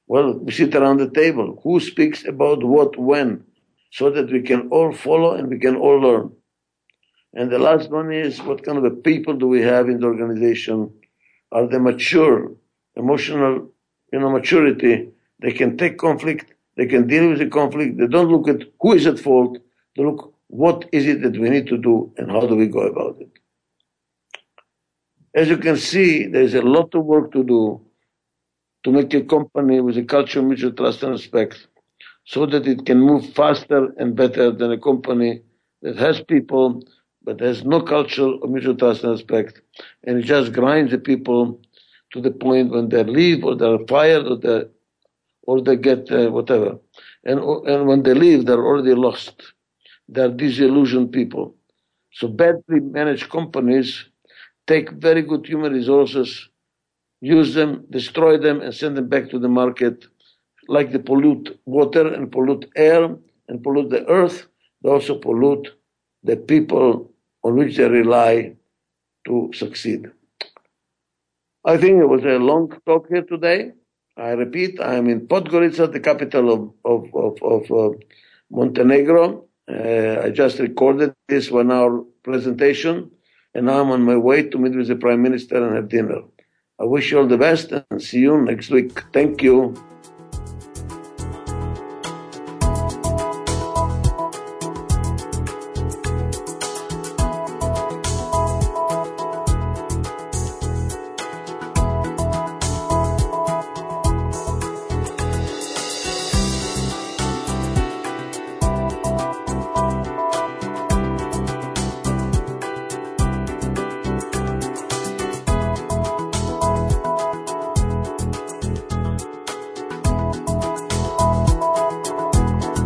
[0.06, 1.60] Well, we sit around the table.
[1.62, 3.44] Who speaks about what, when?
[3.92, 6.32] So that we can all follow and we can all learn.
[7.34, 10.06] And the last one is what kind of a people do we have in the
[10.06, 10.92] organization?
[11.52, 12.52] Are they mature,
[12.96, 13.68] emotional,
[14.12, 15.10] you know, maturity?
[15.40, 16.54] They can take conflict.
[16.78, 17.98] They can deal with the conflict.
[17.98, 19.58] They don't look at who is at fault.
[19.96, 22.80] They look what is it that we need to do and how do we go
[22.80, 23.30] about it.
[25.34, 27.80] As you can see, there's a lot of work to do
[28.84, 31.66] to make a company with a culture of mutual trust and respect
[32.24, 35.42] so that it can move faster and better than a company
[35.82, 36.80] that has people
[37.24, 39.60] but has no culture of mutual trust and respect
[40.04, 41.60] and it just grinds the people
[42.12, 44.62] to the point when they leave or they're fired or they
[45.48, 46.70] or they get uh, whatever
[47.30, 47.38] and
[47.72, 49.36] and when they leave they're already lost
[50.14, 51.46] they're disillusioned people
[52.20, 54.06] so badly managed companies
[54.68, 56.48] take very good human resources,
[57.20, 60.06] use them, destroy them, and send them back to the market,
[60.68, 63.04] like they pollute water and pollute air
[63.48, 64.46] and pollute the earth.
[64.82, 65.68] They also pollute
[66.24, 67.12] the people
[67.44, 68.56] on which they rely
[69.26, 70.10] to succeed.
[71.64, 73.72] I think it was a long talk here today.
[74.18, 77.96] I repeat, I am in Podgorica, the capital of, of, of, of uh,
[78.50, 79.44] Montenegro.
[79.70, 83.10] Uh, I just recorded this one hour presentation
[83.54, 86.22] and now I'm on my way to meet with the Prime Minister and have dinner.
[86.80, 89.02] I wish you all the best and see you next week.
[89.12, 89.74] Thank you.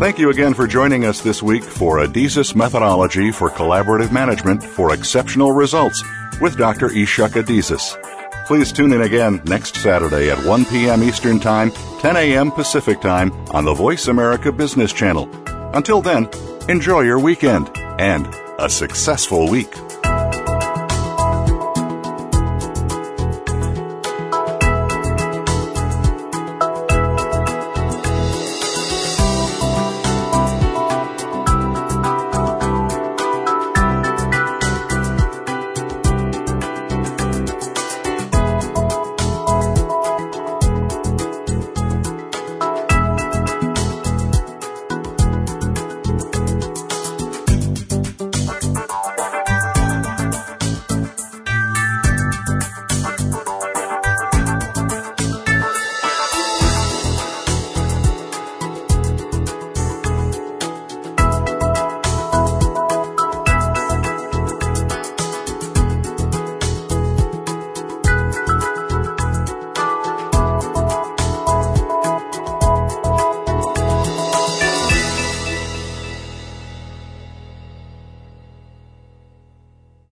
[0.03, 4.93] Thank you again for joining us this week for Adizes Methodology for Collaborative Management for
[4.93, 6.03] Exceptional Results
[6.41, 6.89] with Dr.
[6.89, 7.97] Ichak Adizes.
[8.49, 11.05] Please tune in again next Saturday at 1 p.m.
[11.05, 12.51] Eastern Time, 10 a.m.
[12.51, 15.31] Pacific Time on the Voice America Business Channel.
[15.73, 16.29] Until then,
[16.69, 18.27] enjoy your weekend and
[18.59, 19.73] a successful week.